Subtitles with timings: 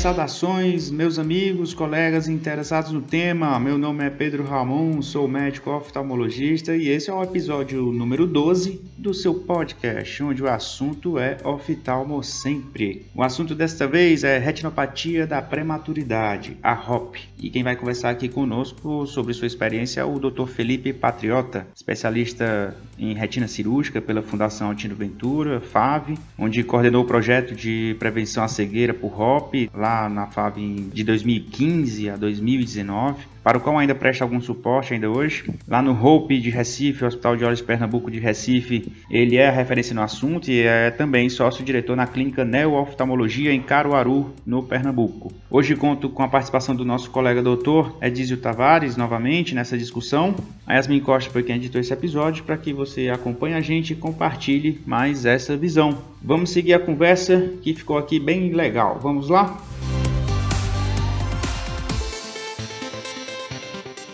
[0.00, 3.60] Saudações, meus amigos, colegas interessados no tema.
[3.60, 8.80] Meu nome é Pedro Ramon, sou médico oftalmologista e esse é o episódio número 12
[8.96, 13.04] do seu podcast, onde o assunto é oftalmo sempre.
[13.14, 17.16] O assunto desta vez é retinopatia da prematuridade, a ROP.
[17.38, 20.46] E quem vai conversar aqui conosco sobre sua experiência é o Dr.
[20.46, 27.54] Felipe Patriota, especialista em retina cirúrgica pela Fundação Altino Ventura, FAV, onde coordenou o projeto
[27.54, 30.56] de prevenção à cegueira por ROP lá lá na FAB
[30.92, 35.44] de 2015 a 2019 para o qual ainda presta algum suporte ainda hoje.
[35.66, 39.94] Lá no Hope de Recife, Hospital de Olhos Pernambuco de Recife, ele é a referência
[39.94, 45.32] no assunto e é também sócio-diretor na clínica Neo-Oftalmologia em Caruaru, no Pernambuco.
[45.50, 50.34] Hoje conto com a participação do nosso colega doutor Edísio Tavares, novamente, nessa discussão.
[50.66, 53.96] A Yasmin Costa foi quem editou esse episódio para que você acompanhe a gente e
[53.96, 55.98] compartilhe mais essa visão.
[56.22, 58.98] Vamos seguir a conversa que ficou aqui bem legal.
[59.00, 59.58] Vamos lá?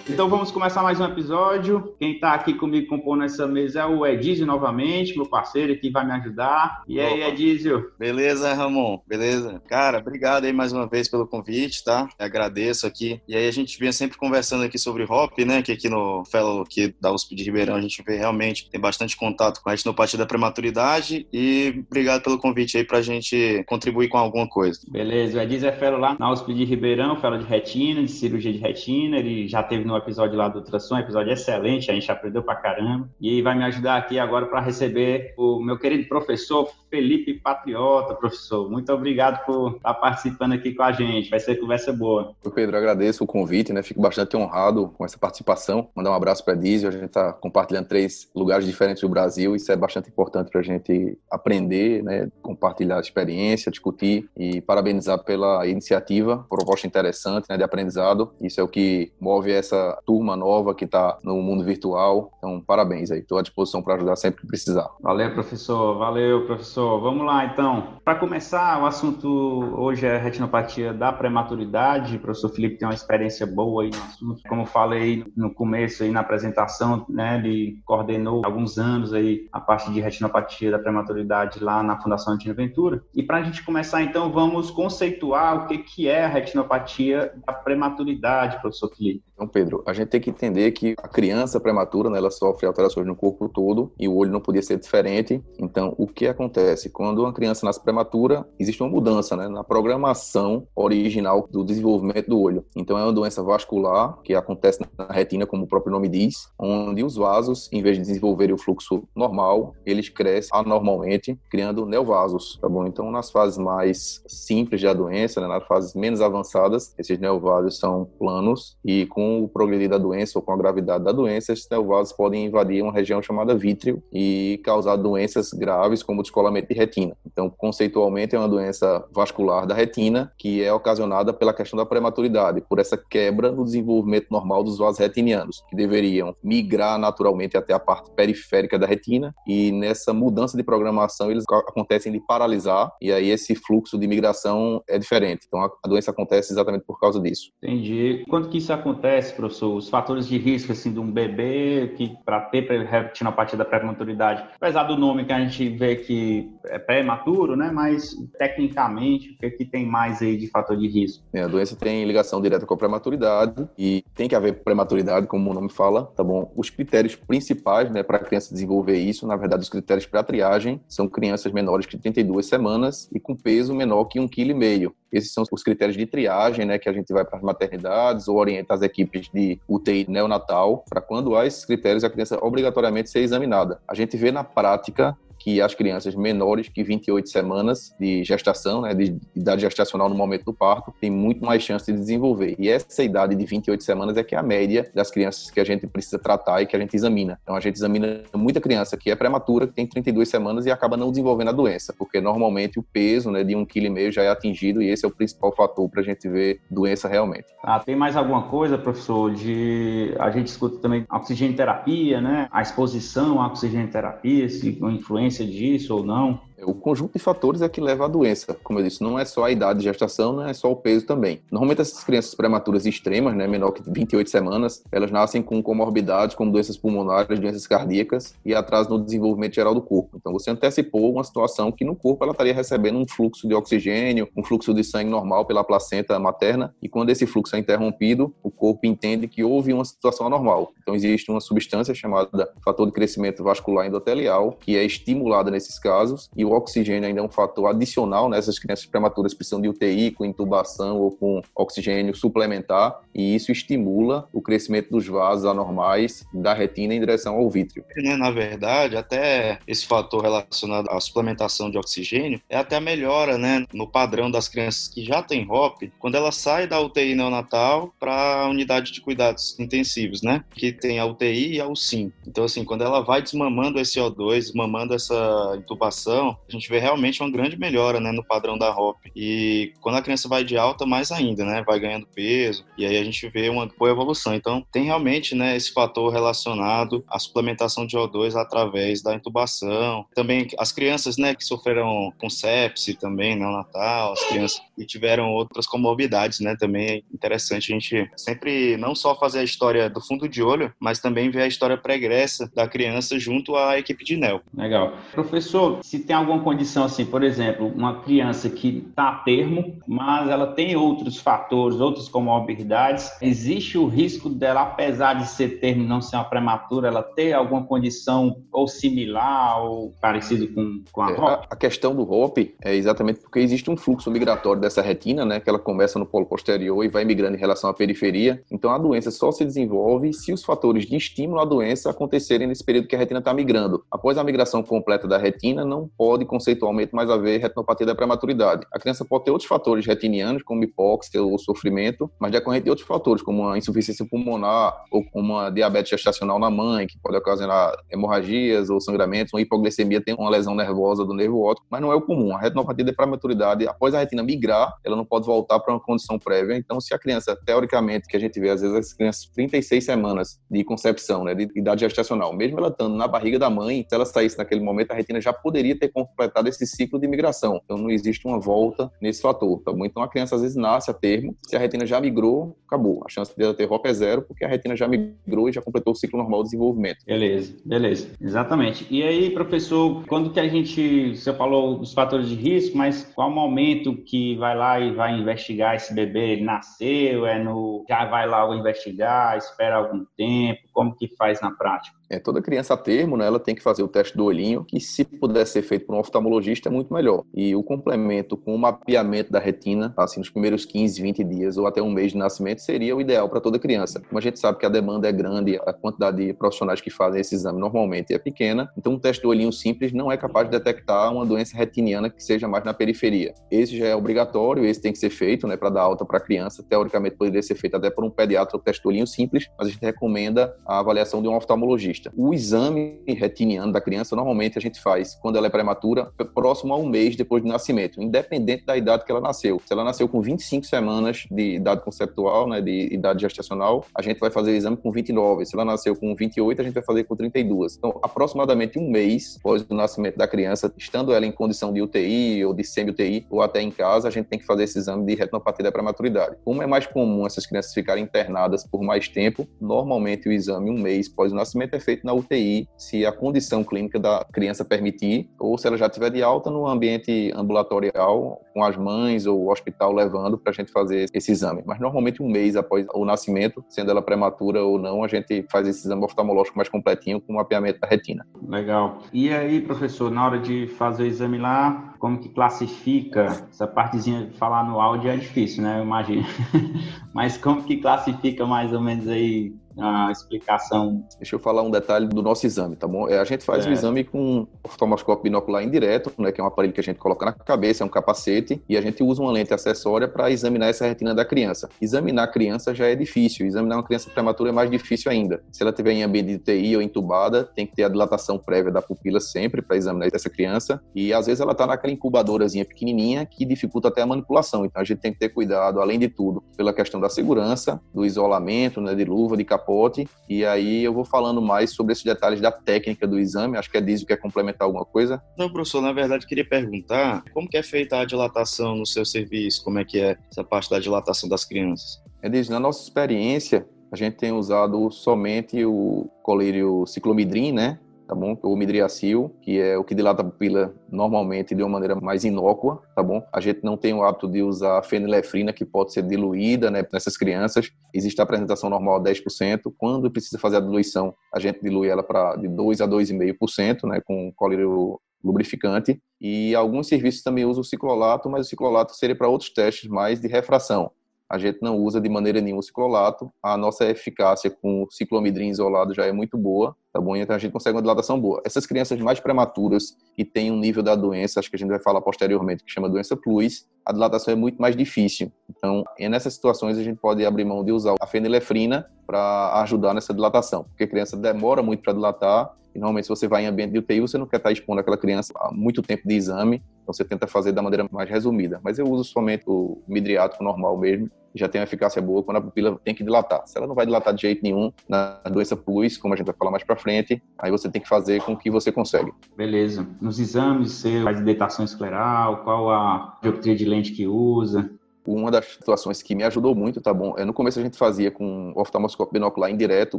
[0.08, 1.92] Então vamos começar mais um episódio.
[1.98, 6.06] Quem está aqui comigo compondo essa mesa é o Edísio novamente, meu parceiro que vai
[6.06, 6.82] me ajudar.
[6.86, 7.30] E aí, Opa.
[7.30, 7.90] Edísio?
[7.98, 9.00] Beleza, Ramon?
[9.04, 9.60] Beleza?
[9.68, 12.08] Cara, obrigado aí mais uma vez pelo convite, tá?
[12.16, 13.20] Eu agradeço aqui.
[13.26, 15.60] E aí a gente vem sempre conversando aqui sobre hop, né?
[15.60, 19.16] Que aqui no Fellow aqui da USP de Ribeirão a gente vê realmente tem bastante
[19.16, 21.26] contato com a retinopatia da prematuridade.
[21.32, 24.80] E obrigado pelo convite aí pra gente contribuir com alguma coisa.
[24.88, 28.52] Beleza, o Edísio é fellow lá na USP de Ribeirão, fellow de retina, de cirurgia
[28.52, 29.18] de retina.
[29.18, 33.08] Ele já teve no episódio lá do ultrassom, episódio excelente, a gente aprendeu pra caramba.
[33.20, 38.70] E vai me ajudar aqui agora para receber o meu querido professor Felipe Patriota, professor.
[38.70, 41.28] Muito obrigado por estar participando aqui com a gente.
[41.28, 42.34] Vai ser conversa boa.
[42.54, 43.82] Pedro, agradeço o convite, né?
[43.82, 45.90] Fico bastante honrado com essa participação.
[45.94, 46.88] Mandar um abraço para a Dizio.
[46.88, 49.54] A gente está compartilhando três lugares diferentes do Brasil.
[49.54, 52.30] Isso é bastante importante para a gente aprender, né?
[52.40, 57.58] Compartilhar experiência, discutir e parabenizar pela iniciativa, proposta interessante, né?
[57.58, 58.32] De aprendizado.
[58.40, 62.32] Isso é o que move essa turma nova que está no mundo virtual.
[62.38, 63.20] Então, parabéns aí.
[63.20, 64.88] Estou à disposição para ajudar sempre que precisar.
[65.00, 65.98] Valeu, professor.
[65.98, 67.00] Valeu, professor.
[67.00, 68.00] Vamos lá, então.
[68.04, 69.28] Para começar, o assunto
[69.76, 72.16] hoje é retinopatia da prematuridade.
[72.16, 74.42] O professor Felipe tem uma experiência boa aí no assunto.
[74.48, 79.90] Como falei no começo aí na apresentação, né, ele coordenou alguns anos aí a parte
[79.92, 83.02] de retinopatia da prematuridade lá na Fundação Antino Ventura.
[83.14, 87.52] E para a gente começar, então, vamos conceituar o que, que é a retinopatia da
[87.52, 89.22] prematuridade, professor Felipe.
[89.34, 93.06] Então, Pedro, a gente tem que entender que a criança prematura, né, ela sofre alterações
[93.06, 95.42] no corpo todo e o olho não podia ser diferente.
[95.58, 96.90] Então, o que acontece?
[96.90, 102.40] Quando uma criança nasce prematura, existe uma mudança né, na programação original do desenvolvimento do
[102.40, 102.64] olho.
[102.74, 107.02] Então, é uma doença vascular que acontece na retina, como o próprio nome diz, onde
[107.02, 112.68] os vasos, em vez de desenvolverem o fluxo normal, eles crescem anormalmente, criando neovasos, tá
[112.68, 112.86] bom?
[112.86, 118.06] Então, nas fases mais simples da doença, né, nas fases menos avançadas, esses neovasos são
[118.18, 122.12] planos e com o progredir da doença ou com a gravidade da doença, esses neovasos
[122.12, 127.16] podem invadir uma região chamada vítreo e causar doenças graves como descolamento de retina.
[127.26, 132.62] Então, conceitualmente, é uma doença vascular da retina que é ocasionada pela questão da prematuridade,
[132.68, 137.78] por essa quebra no desenvolvimento normal dos vasos retinianos, que deveriam migrar naturalmente até a
[137.78, 143.30] parte periférica da retina e nessa mudança de programação eles acontecem de paralisar e aí
[143.30, 145.46] esse fluxo de migração é diferente.
[145.46, 147.50] Então, a doença acontece exatamente por causa disso.
[147.62, 148.24] Entendi.
[148.28, 149.16] Quando que isso acontece?
[149.16, 149.34] acontece,
[149.64, 154.84] Os fatores de risco assim de um bebê que para ter retinopatia da pré-maturidade, apesar
[154.84, 157.70] do nome que a gente vê que é prematuro, né?
[157.72, 161.24] Mas tecnicamente, o que, é que tem mais aí de fator de risco?
[161.32, 165.50] É, a doença tem ligação direta com a prematuridade e tem que haver prematuridade, como
[165.50, 166.52] o nome fala, tá bom?
[166.56, 170.80] Os critérios principais, né, para a criança desenvolver isso, na verdade, os critérios para triagem
[170.88, 174.92] são crianças menores que 32 semanas e com peso menor que 1,5 kg.
[175.12, 178.36] Esses são os critérios de triagem, né, que a gente vai para as maternidades ou
[178.36, 183.20] orienta as equipes de UTI neonatal para quando há esses critérios a criança obrigatoriamente ser
[183.20, 183.80] examinada.
[183.86, 185.16] A gente vê na prática
[185.46, 190.44] que as crianças menores que 28 semanas de gestação, né, de idade gestacional no momento
[190.44, 192.56] do parto, têm muito mais chance de desenvolver.
[192.58, 195.64] E essa idade de 28 semanas é que é a média das crianças que a
[195.64, 197.38] gente precisa tratar e que a gente examina.
[197.44, 200.96] Então a gente examina muita criança que é prematura, que tem 32 semanas e acaba
[200.96, 204.24] não desenvolvendo a doença, porque normalmente o peso né, de um quilo e meio já
[204.24, 207.46] é atingido e esse é o principal fator para a gente ver doença realmente.
[207.62, 212.48] Ah, tem mais alguma coisa, professor, de a gente escuta também a oxigênio terapia, né?
[212.50, 216.45] A exposição à oxigênio terapia, se influência disso ou não?
[216.62, 218.56] O conjunto de fatores é que leva à doença.
[218.64, 221.04] Como eu disse, não é só a idade de gestação, não é só o peso
[221.04, 221.42] também.
[221.50, 226.50] Normalmente essas crianças prematuras extremas, né, menor que 28 semanas, elas nascem com comorbidades como
[226.50, 230.16] doenças pulmonares, doenças cardíacas e atraso no desenvolvimento geral do corpo.
[230.16, 234.28] Então você antecipou uma situação que no corpo ela estaria recebendo um fluxo de oxigênio,
[234.34, 238.50] um fluxo de sangue normal pela placenta materna e quando esse fluxo é interrompido, o
[238.50, 240.72] corpo entende que houve uma situação anormal.
[240.80, 246.30] Então existe uma substância chamada fator de crescimento vascular endotelial que é estimulada nesses casos
[246.34, 248.38] e o oxigênio ainda é um fator adicional, né?
[248.38, 254.28] Essas crianças prematuras precisam de UTI com intubação ou com oxigênio suplementar, e isso estimula
[254.32, 257.84] o crescimento dos vasos anormais da retina em direção ao vítreo.
[257.96, 263.36] Né, na verdade, até esse fator relacionado à suplementação de oxigênio é até a melhora,
[263.38, 267.92] né, no padrão das crianças que já têm HOP, quando ela sai da UTI neonatal
[267.98, 272.12] para a unidade de cuidados intensivos, né, que tem a UTI e a UCIM.
[272.26, 277.20] Então, assim, quando ela vai desmamando esse O2, desmamando essa intubação, a gente vê realmente
[277.22, 279.10] uma grande melhora né, no padrão da HOP.
[279.14, 281.62] E quando a criança vai de alta, mais ainda, né?
[281.66, 284.34] Vai ganhando peso, e aí a gente vê uma boa evolução.
[284.34, 290.06] Então, tem realmente né, esse fator relacionado à suplementação de O2 através da intubação.
[290.14, 295.66] Também as crianças né, que sofreram com sepse também, neonatal, as crianças que tiveram outras
[295.66, 296.56] comorbidades, né?
[296.58, 300.72] Também é interessante a gente sempre não só fazer a história do fundo de olho,
[300.78, 304.40] mas também ver a história pregressa da criança junto à equipe de NEL.
[304.54, 304.94] Legal.
[305.12, 310.28] Professor, se tem alguma condição assim, por exemplo, uma criança que está a termo, mas
[310.28, 316.02] ela tem outros fatores, outras comorbidades, existe o risco dela, apesar de ser termo não
[316.02, 321.18] ser uma prematura, ela ter alguma condição ou similar ou parecido com, com a ROP?
[321.18, 325.24] É, a, a questão do ROP é exatamente porque existe um fluxo migratório dessa retina,
[325.24, 328.42] né, que ela começa no polo posterior e vai migrando em relação à periferia.
[328.50, 332.64] Então a doença só se desenvolve se os fatores de estímulo à doença acontecerem nesse
[332.64, 333.84] período que a retina está migrando.
[333.90, 338.66] Após a migração completa da retina, não pode conceitualmente mais haver retinopatia da prematuridade.
[338.72, 342.86] A criança pode ter outros fatores retinianos, como hipóxia ou sofrimento, mas decorrente de outros
[342.86, 348.70] fatores, como a insuficiência pulmonar ou uma diabetes gestacional na mãe, que pode ocasionar hemorragias
[348.70, 352.00] ou sangramentos, uma hipoglicemia tem uma lesão nervosa do nervo óptico, mas não é o
[352.00, 352.34] comum.
[352.34, 356.18] A retinopatia da prematuridade, após a retina migrar, ela não pode voltar para uma condição
[356.18, 356.56] prévia.
[356.56, 360.40] Então, se a criança, teoricamente, que a gente vê às vezes as crianças 36 semanas
[360.50, 364.04] de concepção, né, de idade gestacional, mesmo ela estando na barriga da mãe, se ela
[364.04, 367.60] saísse naquele momento, a retina já poderia ter completado esse ciclo de migração.
[367.64, 369.60] Então não existe uma volta nesse fator.
[369.62, 369.84] Tá bom?
[369.84, 373.02] Então a criança às vezes nasce a termo, se a retina já migrou, acabou.
[373.06, 375.92] A chance dela ter ROP é zero, porque a retina já migrou e já completou
[375.92, 377.04] o ciclo normal de desenvolvimento.
[377.06, 378.08] Beleza, beleza.
[378.20, 378.86] Exatamente.
[378.90, 383.30] E aí, professor, quando que a gente, você falou dos fatores de risco, mas qual
[383.30, 386.32] o momento que vai lá e vai investigar esse bebê?
[386.32, 391.50] Ele nasceu, é no, já vai lá investigar, espera algum tempo, como que faz na
[391.50, 391.96] prática?
[392.10, 394.78] É, toda criança a termo, né, ela tem que fazer o teste do olhinho, que
[394.78, 397.24] se puder ser feito por um oftalmologista é muito melhor.
[397.34, 401.66] E o complemento com o mapeamento da retina, assim, nos primeiros 15, 20 dias ou
[401.66, 404.00] até um mês de nascimento, seria o ideal para toda criança.
[404.06, 407.22] Como a gente sabe que a demanda é grande, a quantidade de profissionais que fazem
[407.22, 410.56] esse exame normalmente é pequena, então um teste do olhinho simples não é capaz de
[410.56, 413.32] detectar uma doença retiniana que seja mais na periferia.
[413.50, 416.20] Esse já é obrigatório, esse tem que ser feito, né, para dar alta para a
[416.20, 416.62] criança.
[416.62, 419.70] Teoricamente poderia ser feito até por um pediatra o teste do olhinho simples, mas a
[419.70, 422.12] gente recomenda a avaliação de um oftalmologista.
[422.16, 426.76] O exame retiniano da criança, normalmente a gente faz quando ela é prematura, próximo a
[426.76, 429.60] um mês depois do nascimento, independente da idade que ela nasceu.
[429.64, 434.18] Se ela nasceu com 25 semanas de idade conceptual, né, de idade gestacional, a gente
[434.18, 435.46] vai fazer o exame com 29.
[435.46, 437.76] Se ela nasceu com 28, a gente vai fazer com 32.
[437.76, 442.44] Então, aproximadamente um mês após o nascimento da criança, estando ela em condição de UTI
[442.44, 445.14] ou de semi-UTI ou até em casa, a gente tem que fazer esse exame de
[445.14, 446.36] retinopatia da prematuridade.
[446.44, 450.78] Como é mais comum essas crianças ficarem internadas por mais tempo, normalmente o exame um
[450.78, 455.30] mês após o nascimento é feito na UTI, se a condição clínica da criança permitir,
[455.38, 459.50] ou se ela já estiver de alta no ambiente ambulatorial, com as mães ou o
[459.50, 461.62] hospital levando para a gente fazer esse exame.
[461.66, 465.66] Mas normalmente um mês após o nascimento, sendo ela prematura ou não, a gente faz
[465.68, 468.26] esse exame oftalmológico mais completinho com mapeamento da retina.
[468.48, 468.98] Legal.
[469.12, 473.46] E aí, professor, na hora de fazer o exame lá, como que classifica?
[473.50, 475.78] Essa partezinha de falar no áudio é difícil, né?
[475.78, 476.24] Eu imagino.
[477.12, 481.04] Mas como que classifica mais ou menos aí a explicação.
[481.18, 483.08] Deixa eu falar um detalhe do nosso exame, tá bom?
[483.08, 483.68] É, a gente faz é.
[483.68, 487.26] o exame com oftalmoscópio binocular indireto, né, que é um aparelho que a gente coloca
[487.26, 490.86] na cabeça, é um capacete, e a gente usa uma lente acessória para examinar essa
[490.86, 491.68] retina da criança.
[491.80, 495.42] Examinar a criança já é difícil, examinar uma criança prematura é mais difícil ainda.
[495.52, 498.72] Se ela tiver em ambiente de TI ou entubada, tem que ter a dilatação prévia
[498.72, 503.26] da pupila sempre para examinar essa criança, e às vezes ela está naquela incubadorazinha pequenininha
[503.26, 504.64] que dificulta até a manipulação.
[504.64, 508.04] Então a gente tem que ter cuidado, além de tudo, pela questão da segurança, do
[508.04, 512.04] isolamento, né, de luva, de capacete capote, e aí eu vou falando mais sobre esses
[512.04, 513.58] detalhes da técnica do exame.
[513.58, 515.20] Acho que a Dizio quer complementar alguma coisa.
[515.36, 519.64] Não, professor, na verdade queria perguntar como que é feita a dilatação no seu serviço,
[519.64, 522.00] como é que é essa parte da dilatação das crianças?
[522.22, 527.78] É, Dizio, na nossa experiência, a gente tem usado somente o colírio ciclomidrim, né?
[528.06, 528.38] Tá bom?
[528.42, 532.82] O midriacil, que é o que dilata a pupila normalmente de uma maneira mais inócua,
[532.94, 533.22] tá bom?
[533.32, 537.16] A gente não tem o hábito de usar fenilefrina, que pode ser diluída, né, nessas
[537.16, 537.70] crianças.
[537.92, 539.72] Existe a apresentação normal a 10%.
[539.76, 544.00] Quando precisa fazer a diluição, a gente dilui ela para de 2 a 2,5%, né,
[544.04, 546.00] com colírio lubrificante.
[546.20, 550.20] E alguns serviços também usam o ciclolato, mas o ciclolato seria para outros testes mais
[550.20, 550.90] de refração
[551.28, 553.32] a gente não usa de maneira nenhuma o ciclolato.
[553.42, 557.16] A nossa eficácia com o ciclomidrin isolado já é muito boa, tá bom?
[557.16, 558.40] Então a gente consegue uma dilatação boa.
[558.44, 561.80] Essas crianças mais prematuras que têm um nível da doença, acho que a gente vai
[561.80, 565.32] falar posteriormente, que chama doença plus, a dilatação é muito mais difícil.
[565.50, 570.14] Então, nessas situações a gente pode abrir mão de usar a fenilefrina para ajudar nessa
[570.14, 573.72] dilatação, porque a criança demora muito para dilatar e normalmente se você vai em ambiente
[573.72, 576.94] de UTI, você não quer estar expondo aquela criança a muito tempo de exame, então
[576.94, 578.60] você tenta fazer da maneira mais resumida.
[578.62, 582.40] Mas eu uso somente o midriático normal mesmo, já tem uma eficácia boa quando a
[582.40, 583.42] pupila tem que dilatar.
[583.44, 586.34] Se ela não vai dilatar de jeito nenhum na doença plus, como a gente vai
[586.38, 589.12] falar mais para frente, aí você tem que fazer com que você consegue.
[589.36, 589.86] Beleza.
[590.00, 594.70] Nos exames, você faz dilatação escleral, qual a dioptria de lente que usa?
[595.14, 597.14] Uma das situações que me ajudou muito, tá bom?
[597.16, 599.98] É, no começo a gente fazia com oftalmoscópio binocular indireto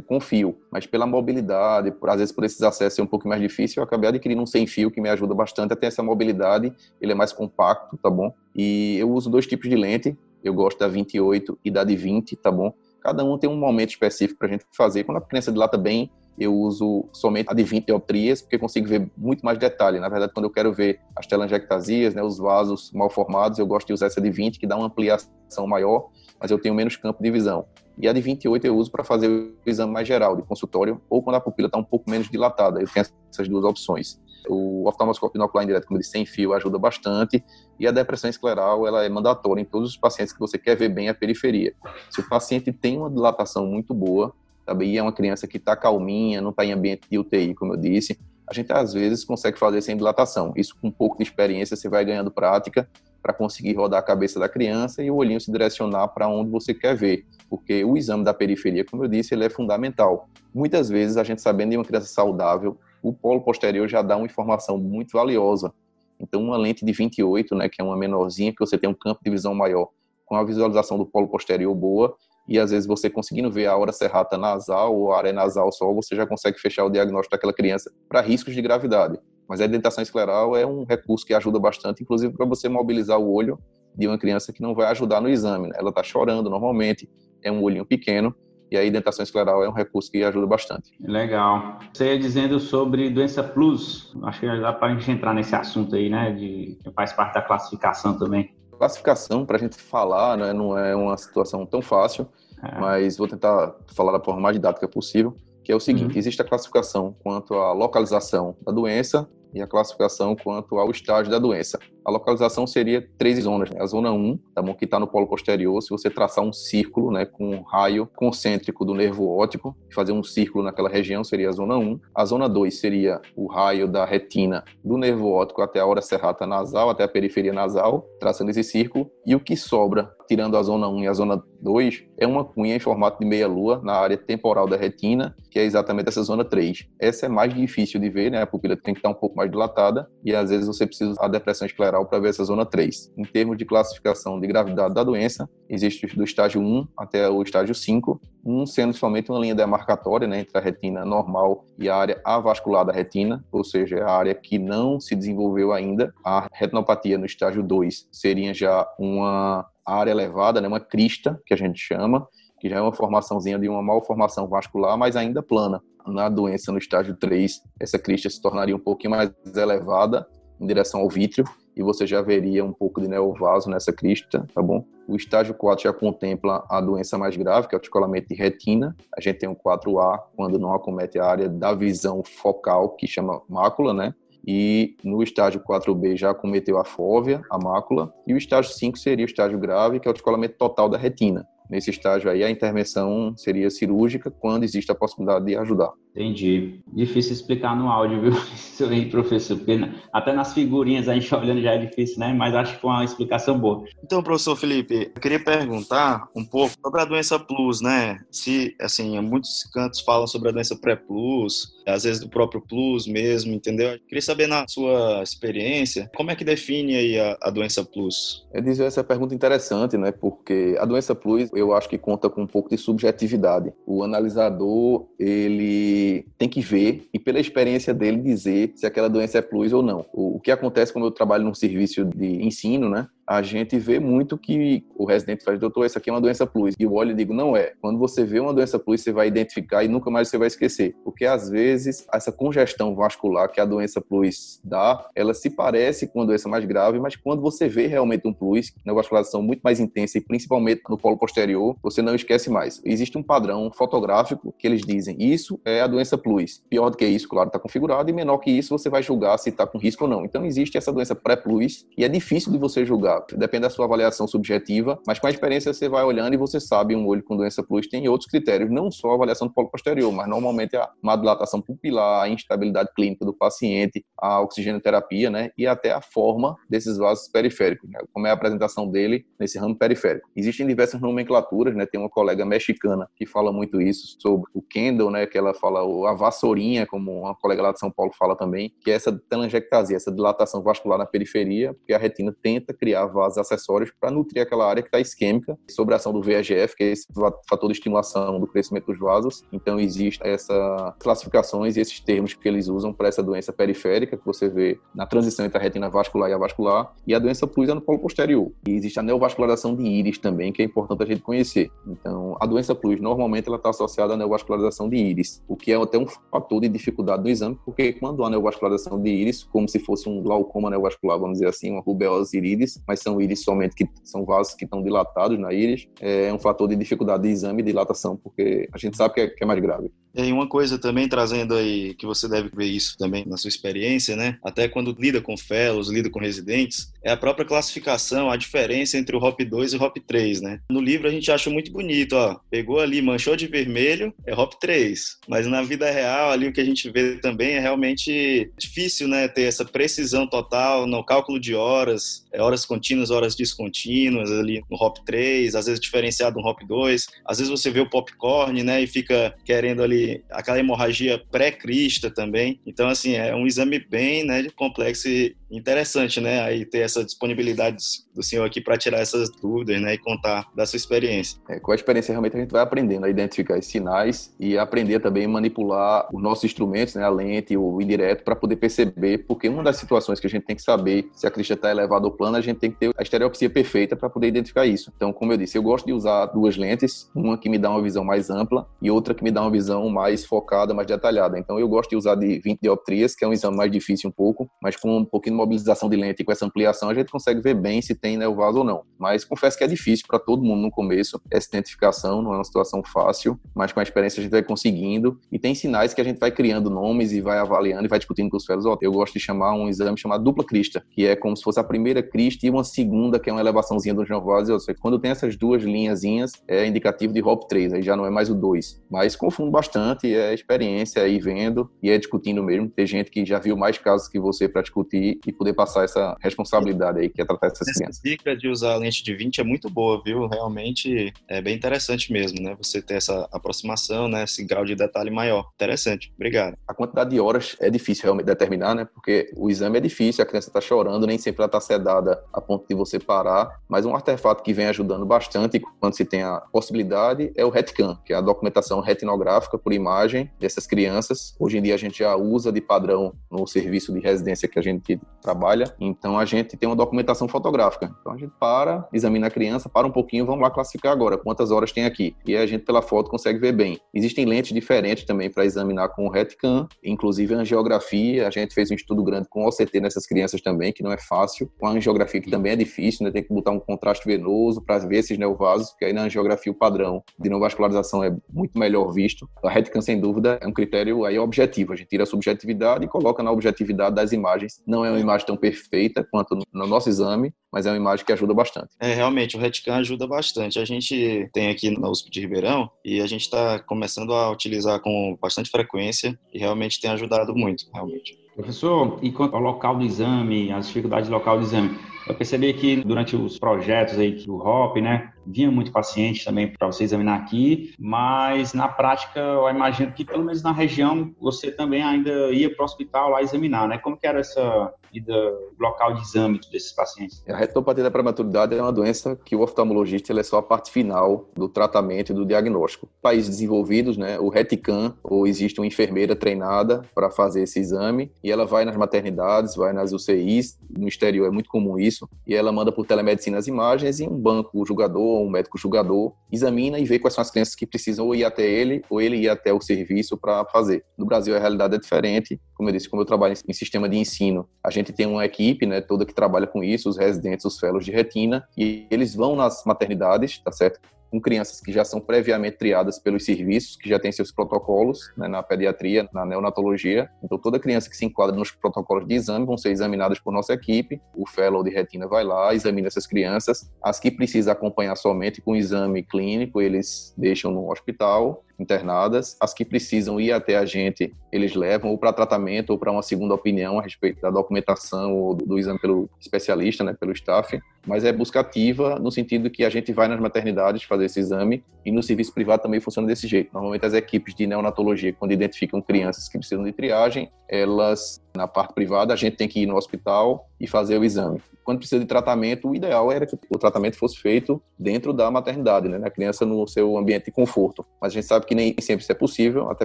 [0.00, 3.40] com fio, mas pela mobilidade, por, às vezes por esses acessos ser um pouco mais
[3.40, 6.72] difícil, eu acabei adquirindo um sem fio que me ajuda bastante a ter essa mobilidade,
[7.00, 8.32] ele é mais compacto, tá bom?
[8.54, 12.36] E eu uso dois tipos de lente, eu gosto da 28 e da de 20,
[12.36, 12.72] tá bom?
[13.00, 15.04] Cada um tem um momento específico para a gente fazer.
[15.04, 19.10] Quando a criança dilata bem, eu uso somente a de 20 dioptrias, porque consigo ver
[19.16, 19.98] muito mais detalhe.
[19.98, 23.88] Na verdade, quando eu quero ver as telangiectasias, né, os vasos mal formados, eu gosto
[23.88, 27.22] de usar essa de 20, que dá uma ampliação maior, mas eu tenho menos campo
[27.22, 27.66] de visão.
[28.00, 31.20] E a de 28 eu uso para fazer o exame mais geral, de consultório, ou
[31.20, 32.80] quando a pupila está um pouco menos dilatada.
[32.80, 34.20] Eu tenho essas duas opções.
[34.48, 37.44] O oftalmoscópio binocular indireto, como eu sem fio, ajuda bastante.
[37.78, 40.88] E a depressão escleral, ela é mandatória em todos os pacientes que você quer ver
[40.90, 41.74] bem a periferia.
[42.08, 44.32] Se o paciente tem uma dilatação muito boa,
[44.68, 44.96] sabe?
[44.96, 48.18] é uma criança que está calminha, não está em ambiente de UTI, como eu disse,
[48.46, 50.52] a gente às vezes consegue fazer sem dilatação.
[50.56, 52.88] Isso com um pouco de experiência você vai ganhando prática
[53.22, 56.72] para conseguir rodar a cabeça da criança e o olhinho se direcionar para onde você
[56.72, 60.28] quer ver, porque o exame da periferia, como eu disse, ele é fundamental.
[60.54, 64.26] Muitas vezes a gente sabendo de uma criança saudável, o polo posterior já dá uma
[64.26, 65.72] informação muito valiosa.
[66.18, 69.20] Então uma lente de 28, né, que é uma menorzinha, que você tem um campo
[69.22, 69.88] de visão maior,
[70.24, 72.16] com a visualização do polo posterior boa,
[72.48, 75.92] e às vezes você conseguindo ver a hora serrata nasal ou a área nasal só,
[75.92, 79.18] você já consegue fechar o diagnóstico daquela criança para riscos de gravidade.
[79.46, 83.30] Mas a dentação escleral é um recurso que ajuda bastante, inclusive para você mobilizar o
[83.30, 83.58] olho
[83.94, 85.68] de uma criança que não vai ajudar no exame.
[85.68, 85.74] Né?
[85.76, 87.08] Ela está chorando normalmente,
[87.42, 88.34] é um olhinho pequeno,
[88.70, 90.90] e aí dentação escleral é um recurso que ajuda bastante.
[91.00, 91.78] Legal.
[91.92, 95.96] Você ia dizendo sobre doença plus, acho que dá para a gente entrar nesse assunto
[95.96, 100.52] aí, né, de que faz parte da classificação também classificação, para a gente falar, né,
[100.52, 102.26] não é uma situação tão fácil,
[102.62, 102.80] é.
[102.80, 106.18] mas vou tentar falar da forma mais didática possível, que é o seguinte, uhum.
[106.18, 111.38] existe a classificação quanto à localização da doença, e a classificação quanto ao estágio da
[111.38, 111.78] doença.
[112.08, 113.68] A localização seria três zonas.
[113.68, 113.82] Né?
[113.82, 114.72] A zona 1, tá bom?
[114.72, 118.82] que está no polo posterior, se você traçar um círculo né, com um raio concêntrico
[118.82, 122.00] do nervo óptico, fazer um círculo naquela região seria a zona 1.
[122.14, 126.46] A zona 2 seria o raio da retina do nervo óptico até a hora serrata
[126.46, 129.10] nasal, até a periferia nasal, traçando esse círculo.
[129.26, 132.74] E o que sobra, tirando a zona 1 e a zona 2, é uma cunha
[132.74, 136.86] em formato de meia-lua na área temporal da retina, que é exatamente essa zona 3.
[136.98, 138.40] Essa é mais difícil de ver, né?
[138.40, 141.28] A pupila tem que estar um pouco mais dilatada e às vezes você precisa da
[141.28, 143.12] depressão escleral para ver essa zona 3.
[143.16, 147.74] Em termos de classificação de gravidade da doença, existe do estágio 1 até o estágio
[147.74, 152.20] 5, um sendo somente uma linha demarcatória né, entre a retina normal e a área
[152.24, 156.12] avascular da retina, ou seja, a área que não se desenvolveu ainda.
[156.24, 161.56] A retinopatia no estágio 2 seria já uma área elevada, né, uma crista, que a
[161.56, 162.26] gente chama,
[162.60, 165.80] que já é uma formaçãozinha de uma malformação vascular, mas ainda plana.
[166.06, 170.26] Na doença no estágio 3, essa crista se tornaria um pouquinho mais elevada
[170.60, 171.44] em direção ao vítreo
[171.78, 174.84] e você já veria um pouco de neovaso nessa crista, tá bom?
[175.06, 178.96] O estágio 4 já contempla a doença mais grave, que é o descolamento de retina.
[179.16, 183.40] A gente tem o 4A, quando não acomete a área da visão focal, que chama
[183.48, 184.12] mácula, né?
[184.46, 188.12] E no estágio 4B já cometeu a fóvea, a mácula.
[188.26, 191.46] E o estágio 5 seria o estágio grave, que é o descolamento total da retina.
[191.70, 195.92] Nesse estágio aí, a intervenção seria cirúrgica quando existe a possibilidade de ajudar.
[196.18, 196.80] Entendi.
[196.92, 198.32] Difícil explicar no áudio, viu?
[198.52, 199.78] Isso aí, professor, porque
[200.12, 202.32] até nas figurinhas a gente olhando já é difícil, né?
[202.32, 203.84] Mas acho que foi uma explicação boa.
[204.02, 208.18] Então, professor Felipe, eu queria perguntar um pouco sobre a doença plus, né?
[208.32, 213.54] Se, assim, muitos cantos falam sobre a doença pré-plus, às vezes do próprio plus mesmo,
[213.54, 213.90] entendeu?
[213.90, 218.44] Eu queria saber na sua experiência, como é que define aí a, a doença plus?
[218.52, 220.10] É dizer essa pergunta interessante, né?
[220.10, 223.72] Porque a doença plus, eu acho que conta com um pouco de subjetividade.
[223.86, 229.42] O analisador, ele tem que ver e, pela experiência dele, dizer se aquela doença é
[229.42, 230.06] plus ou não.
[230.12, 233.08] O, o que acontece quando eu trabalho num serviço de ensino, né?
[233.28, 236.74] A gente vê muito que o residente faz, doutor, essa aqui é uma doença plus.
[236.78, 237.74] E eu olho e digo, não é.
[237.78, 240.96] Quando você vê uma doença plus, você vai identificar e nunca mais você vai esquecer.
[241.04, 246.20] Porque às vezes essa congestão vascular que a doença plus dá, ela se parece com
[246.20, 249.78] uma doença mais grave, mas quando você vê realmente um plus, uma vascularização muito mais
[249.78, 252.80] intensa e principalmente no polo posterior, você não esquece mais.
[252.82, 256.62] Existe um padrão fotográfico que eles dizem, isso é a doença plus.
[256.70, 259.50] Pior do que isso, claro, está configurado, e menor que isso, você vai julgar se
[259.50, 260.24] está com risco ou não.
[260.24, 264.26] Então existe essa doença pré-plus e é difícil de você julgar depende da sua avaliação
[264.26, 267.62] subjetiva, mas com a experiência você vai olhando e você sabe um olho com doença
[267.62, 271.60] plus tem outros critérios, não só a avaliação do polo posterior, mas normalmente a dilatação
[271.60, 277.28] pupilar, a instabilidade clínica do paciente, a oxigenoterapia, né, e até a forma desses vasos
[277.28, 280.28] periféricos, né, como é a apresentação dele nesse ramo periférico.
[280.36, 285.10] Existem diversas nomenclaturas, né, tem uma colega mexicana que fala muito isso sobre o Kendall,
[285.10, 288.72] né, que ela fala a vassourinha, como uma colega lá de São Paulo fala também,
[288.80, 293.38] que é essa telangiectasia, essa dilatação vascular na periferia, porque a retina tenta criar vasos
[293.38, 296.92] acessórios para nutrir aquela área que está isquêmica, sobre a ação do VEGF, que é
[296.92, 297.06] esse
[297.48, 299.42] fator de estimulação do crescimento dos vasos.
[299.52, 304.24] Então, existem essas classificações e esses termos que eles usam para essa doença periférica, que
[304.24, 307.68] você vê na transição entre a retina vascular e a vascular, e a doença plus
[307.68, 308.50] é no polo posterior.
[308.66, 311.70] E existe a neovascularização de íris também, que é importante a gente conhecer.
[311.86, 315.76] Então, a doença plus, normalmente, ela está associada à neovascularização de íris, o que é
[315.76, 319.78] até um fator de dificuldade do exame, porque quando há neovascularização de íris, como se
[319.78, 323.88] fosse um glaucoma neovascular, vamos dizer assim, uma rubeose iridis, mas são íris somente que
[324.04, 327.66] são vasos que estão dilatados na íris, é um fator de dificuldade de exame e
[327.66, 329.90] dilatação, porque a gente sabe que é, que é mais grave.
[330.14, 334.16] E uma coisa também trazendo aí, que você deve ver isso também na sua experiência,
[334.16, 334.36] né?
[334.42, 339.14] Até quando lida com fellows, lida com residentes, é a própria classificação, a diferença entre
[339.14, 340.60] o HOP 2 e o HOP 3, né?
[340.70, 342.36] No livro a gente acha muito bonito, ó.
[342.50, 345.18] Pegou ali, manchou de vermelho, é HOP 3.
[345.28, 349.28] Mas na vida real, ali o que a gente vê também é realmente difícil, né?
[349.28, 354.76] Ter essa precisão total no cálculo de horas, é horas contínuas, horas descontínuas ali no
[354.76, 357.06] HOP 3, às vezes diferenciado no HOP 2.
[357.24, 358.82] Às vezes você vê o popcorn, né?
[358.82, 362.60] E fica querendo ali aquela hemorragia pré-crista também.
[362.66, 366.42] Então, assim, é um exame bem né, complexo e interessante, né?
[366.42, 367.78] Aí ter essa disponibilidade
[368.14, 369.94] do senhor aqui para tirar essas dúvidas, né?
[369.94, 371.38] E contar da sua experiência.
[371.48, 375.00] É, com a experiência, realmente, a gente vai aprendendo a identificar esses sinais e aprender
[375.00, 377.04] também a manipular os nossos instrumentos, né?
[377.04, 380.56] A lente, o indireto, para poder perceber, porque uma das situações que a gente tem
[380.56, 383.02] que saber se a crista está elevada ou plana, a gente tem que ter a
[383.02, 384.92] estereopsia perfeita para poder identificar isso.
[384.96, 387.82] Então, como eu disse, eu gosto de usar duas lentes, uma que me dá uma
[387.82, 391.38] visão mais ampla e outra que me dá uma visão mais focada, mais detalhada.
[391.38, 394.12] Então, eu gosto de usar de 20 dioptrias, que é um exame mais difícil um
[394.12, 397.40] pouco, mas com um pouquinho mobilização de lente e com essa ampliação, a gente consegue
[397.40, 398.82] ver bem se tem né, o vaso ou não.
[398.98, 402.44] Mas confesso que é difícil para todo mundo no começo essa identificação, não é uma
[402.44, 405.18] situação fácil, mas com a experiência a gente vai conseguindo.
[405.30, 408.30] E tem sinais que a gente vai criando nomes e vai avaliando e vai discutindo
[408.30, 408.78] com os fellows.
[408.80, 411.64] Eu gosto de chamar um exame chamado dupla crista, que é como se fosse a
[411.64, 414.52] primeira crista e uma segunda, que é uma elevaçãozinha do vaso.
[414.52, 418.06] Ou seja, quando tem essas duas linhazinhas, é indicativo de HOP 3, aí já não
[418.06, 418.80] é mais o 2.
[418.90, 422.68] Mas confundo bastante, é experiência aí vendo e é discutindo mesmo.
[422.68, 426.16] Tem gente que já viu mais casos que você para discutir e poder passar essa
[426.20, 428.02] responsabilidade aí, que é tratar essas Essa crianças.
[428.02, 430.26] dica de usar a lente de 20 é muito boa, viu?
[430.26, 432.56] Realmente é bem interessante mesmo, né?
[432.60, 434.24] Você ter essa aproximação, né?
[434.24, 435.50] Esse grau de detalhe maior.
[435.54, 436.12] Interessante.
[436.16, 436.56] Obrigado.
[436.66, 438.84] A quantidade de horas é difícil realmente determinar, né?
[438.84, 442.40] Porque o exame é difícil, a criança está chorando, nem sempre ela está sedada a
[442.48, 446.40] ponto de você parar, mas um artefato que vem ajudando bastante quando se tem a
[446.50, 451.36] possibilidade é o RETCAM, que é a documentação retinográfica por imagem dessas crianças.
[451.38, 454.62] Hoje em dia a gente já usa de padrão no serviço de residência que a
[454.62, 457.94] gente trabalha, então a gente tem uma documentação fotográfica.
[458.00, 461.50] Então a gente para, examina a criança, para um pouquinho, vamos lá classificar agora quantas
[461.50, 462.16] horas tem aqui.
[462.26, 463.78] E a gente pela foto consegue ver bem.
[463.92, 468.70] Existem lentes diferentes também para examinar com o RETCAM, inclusive a angiografia, a gente fez
[468.70, 471.50] um estudo grande com OCT nessas crianças também, que não é fácil.
[471.58, 473.10] Com a angiografia que também é difícil, né?
[473.10, 476.54] Tem que botar um contraste venoso para ver esses neovasos, porque aí na angiografia o
[476.54, 479.28] padrão de neovascularização é muito melhor visto.
[479.44, 481.72] A RETCAN, sem dúvida, é um critério aí objetivo.
[481.72, 484.62] A gente tira a subjetividade e coloca na objetividade das imagens.
[484.66, 488.12] Não é uma imagem tão perfeita quanto no nosso exame, mas é uma imagem que
[488.12, 488.68] ajuda bastante.
[488.78, 490.58] É, realmente, o RETCAN ajuda bastante.
[490.58, 494.80] A gente tem aqui na USP de Ribeirão e a gente está começando a utilizar
[494.80, 498.16] com bastante frequência e realmente tem ajudado muito, realmente.
[498.38, 501.76] Professor, e quanto ao local do exame, as dificuldades local do exame,
[502.08, 506.66] eu percebi que durante os projetos aí do HOP, né, vinha muito paciente também para
[506.66, 511.82] você examinar aqui, mas na prática eu imagino que pelo menos na região você também
[511.82, 513.78] ainda ia para o hospital lá examinar, né?
[513.78, 515.14] Como que era essa ida
[515.58, 517.22] local de exame desses pacientes?
[517.28, 520.70] A retinopatia da prematuridade é uma doença que o oftalmologista ele é só a parte
[520.70, 522.88] final do tratamento e do diagnóstico.
[523.02, 528.30] Países desenvolvidos, né, o RETICAN, ou existe uma enfermeira treinada para fazer esse exame, e
[528.30, 532.52] ela vai nas maternidades, vai nas UCIs, no exterior é muito comum isso, e ela
[532.52, 536.84] manda por telemedicina as imagens e um banco julgador ou um médico julgador, examina e
[536.84, 539.52] vê quais são as crianças que precisam ou ir até ele ou ele ir até
[539.52, 540.84] o serviço para fazer.
[540.96, 543.96] No Brasil a realidade é diferente, como eu disse, como eu trabalho em sistema de
[543.96, 547.58] ensino, a gente tem uma equipe, né, toda que trabalha com isso, os residentes, os
[547.58, 550.80] fellows de retina, e eles vão nas maternidades, tá certo?
[551.10, 555.28] Com crianças que já são previamente triadas pelos serviços, que já têm seus protocolos né,
[555.28, 557.10] na pediatria, na neonatologia.
[557.22, 560.52] Então, toda criança que se enquadra nos protocolos de exame vão ser examinadas por nossa
[560.52, 561.00] equipe.
[561.16, 563.70] O fellow de retina vai lá, examina essas crianças.
[563.82, 569.36] As que precisam acompanhar somente com exame clínico, eles deixam no hospital internadas.
[569.40, 573.02] As que precisam ir até a gente, eles levam ou para tratamento ou para uma
[573.02, 577.58] segunda opinião a respeito da documentação ou do, do exame pelo especialista, né, pelo staff.
[577.86, 581.64] Mas é busca ativa no sentido que a gente vai nas maternidades fazer esse exame
[581.84, 583.50] e no serviço privado também funciona desse jeito.
[583.52, 588.74] Normalmente as equipes de neonatologia, quando identificam crianças que precisam de triagem, elas na parte
[588.74, 591.40] privada, a gente tem que ir no hospital e fazer o exame.
[591.68, 595.86] Quando precisa de tratamento, o ideal era que o tratamento fosse feito dentro da maternidade,
[595.86, 596.00] né?
[596.02, 597.84] A criança no seu ambiente de conforto.
[598.00, 599.84] Mas a gente sabe que nem sempre isso é possível, até